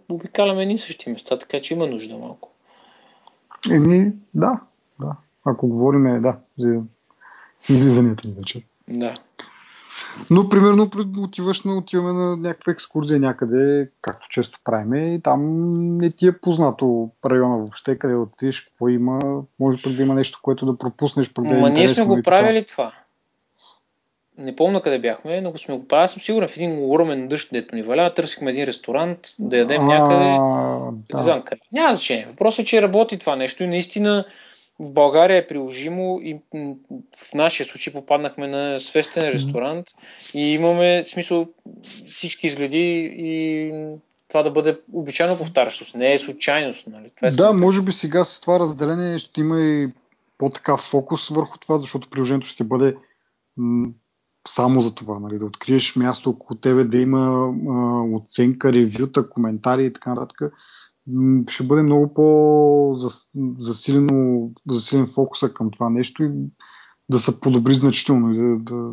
[0.09, 2.51] обикаляме едни същи места, така че има нужда малко.
[3.71, 4.59] Еми, да,
[4.99, 5.15] да.
[5.45, 6.81] Ако говорим, да, за
[7.69, 8.61] излизанията ни вечер.
[8.89, 9.13] Да.
[10.31, 15.41] Но, примерно, отиваш на, отиваме на някаква екскурзия някъде, както често правиме, и там
[15.97, 19.19] не ти е познато района въобще, къде отидеш, какво има,
[19.59, 22.93] може пък да има нещо, което да пропуснеш, е Ма ние сме го правили това.
[24.37, 26.03] Не помня къде бяхме, но го сме го правили.
[26.03, 29.85] Аз съм сигурен в един огромен дъжд, дето ни валя, търсихме един ресторант, да ядем
[29.85, 30.25] някъде.
[30.39, 31.21] А, Не да.
[31.21, 31.61] знам къде.
[31.71, 32.25] Няма значение.
[32.25, 34.25] Въпросът е, че работи това нещо и наистина
[34.79, 36.39] в България е приложимо и
[37.17, 39.85] в нашия случай попаднахме на свестен ресторант
[40.33, 41.47] и имаме смисъл
[42.05, 43.71] всички изгледи и
[44.27, 45.97] това да бъде обичайно повтарящо.
[45.97, 47.11] Не е случайност, нали?
[47.15, 49.89] Това е Да, може би сега с това разделение ще има и
[50.37, 52.95] по-така фокус върху това, защото приложението ще бъде
[54.47, 59.85] само за това, нали, да откриеш място около тебе, да има а, оценка, ревюта, коментари
[59.85, 60.53] и така нататък.
[61.49, 66.29] Ще бъде много по-засилено, засилен фокуса към това нещо и
[67.09, 68.91] да се подобри значително и да, да,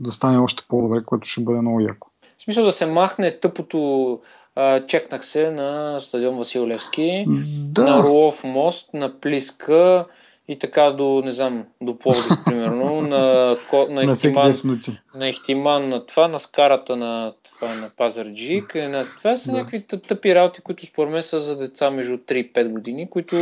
[0.00, 2.08] да стане още по-добре, което ще бъде много яко.
[2.38, 4.20] В смисъл да се махне тъпото
[4.56, 10.06] а, чекнах се на стадион Васил Левски, на Да, Орлов мост, на Плиска
[10.48, 13.56] и така до, не знам, до Пловдив, примерно, на,
[13.90, 14.98] на, на всеки Ихтиман, 10 минути.
[15.14, 18.72] на Ихтиман на това, на скарата на, това, на Пазарджик.
[18.74, 19.04] и На...
[19.18, 19.56] Това са Да.
[19.56, 23.10] някакви тъ- тъпи работи, които според мен са за деца между 3 и 5 години,
[23.10, 23.36] които,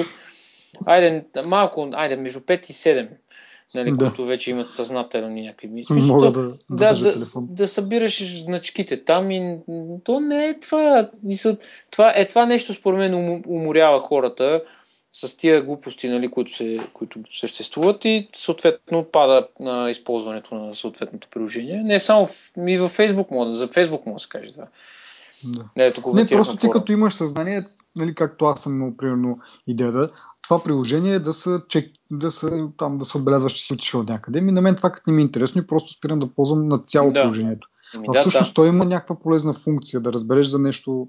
[0.87, 3.09] айде, малко, айде, между 5 и 7,
[3.75, 3.97] нали, Да.
[4.07, 5.95] които вече имат съзнателни някакви мисли.
[5.95, 9.59] Мога да, да, да, да, събираш значките там и
[10.05, 11.09] то не е това.
[11.91, 14.63] Това е това нещо, според мен, умо- уморява хората
[15.13, 21.29] с тия глупости, нали, които, се, които съществуват и съответно пада на използването на съответното
[21.31, 21.83] приложение.
[21.83, 24.67] Не само в, ми във Facebook мога, за Facebook мога да се каже това.
[25.45, 25.65] Да.
[25.77, 25.85] Не,
[26.15, 27.65] Не, просто ти като имаш съзнание,
[27.97, 30.11] нали, както аз съм имал примерно идеята,
[30.43, 34.01] това приложение е да се, чек, да се, там, да се отбелязваш, че си отишъл
[34.01, 34.41] от някъде.
[34.41, 36.79] Ми, на мен това като не ми е интересно и просто спирам да ползвам на
[36.79, 37.21] цяло Да.
[37.21, 37.69] приложението.
[37.95, 38.55] Еми, А да, всъщност да.
[38.55, 41.07] той има някаква полезна функция, да разбереш за нещо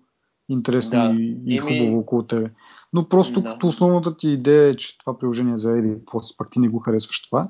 [0.50, 1.16] интересно Да.
[1.20, 2.50] и, и Еми- хубаво около тебе.
[2.94, 3.49] Но просто Да.
[3.52, 6.70] като основната ти идея е, че това приложение за Еди, какво си, пак ти не
[6.70, 7.49] го харесваш това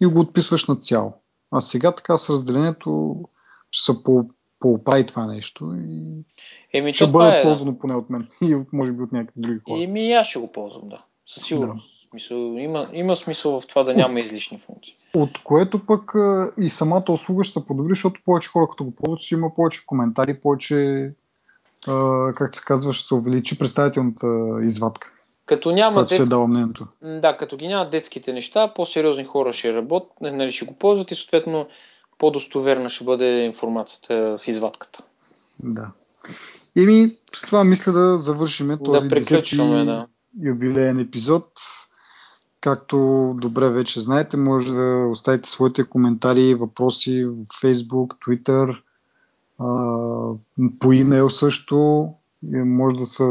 [0.00, 1.12] и го отписваш на цяло.
[1.52, 3.20] А сега така с разделението
[3.70, 4.24] ще се по,
[4.60, 6.12] пооправи това нещо и
[6.72, 7.36] Еми, ще бъде е.
[7.36, 7.42] да.
[7.42, 9.82] ползвано поне от мен и от- може би от някакви други хора.
[9.82, 10.98] Еми, и аз ще го ползвам, да.
[11.26, 11.90] Със сигурност.
[11.90, 12.04] Да.
[12.10, 14.94] Смисъл, има, има смисъл в това да няма излишни функции.
[15.14, 16.12] От което пък
[16.60, 19.86] и самата услуга ще се подобри, защото повече хора като го ползват, ще има повече
[19.86, 21.10] коментари, повече,
[22.34, 24.26] как се казва, ще се увеличи представителната
[24.62, 25.10] извадка.
[25.46, 26.16] Като няма детски...
[26.16, 26.86] се дава мнението.
[27.02, 31.14] Да, като ги няма детските неща, по-сериозни хора ще работят, нали, ще го ползват и
[31.14, 31.66] съответно
[32.18, 35.02] по-достоверна ще бъде информацията в извадката.
[35.62, 35.90] Да.
[36.76, 40.06] ми с това мисля да завършим този да 10 да.
[40.42, 41.46] юбилеен епизод.
[42.60, 42.96] Както
[43.38, 48.76] добре вече знаете, може да оставите своите коментари, въпроси в Facebook, Twitter,
[50.80, 52.08] по имейл също.
[52.52, 53.24] Може да се,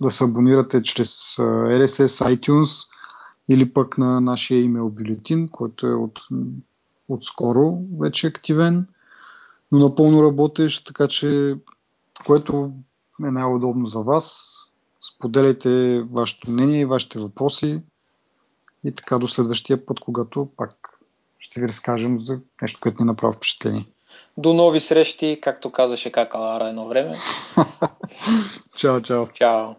[0.00, 2.88] да се абонирате чрез RSS, iTunes
[3.48, 6.20] или пък на нашия имейл бюлетин, който е от,
[7.08, 8.86] от скоро вече активен,
[9.72, 11.56] но напълно работещ, така че
[12.26, 12.72] което
[13.24, 14.54] е най-удобно за вас.
[15.00, 17.82] Споделяйте вашето мнение вашите въпроси.
[18.84, 20.98] И така до следващия път, когато пак
[21.38, 23.86] ще ви разкажем за нещо, което ни направи впечатление.
[24.36, 27.14] До нови срещи, както казаше Какалара едно време.
[28.76, 29.26] чао, чао.
[29.32, 29.74] Чао.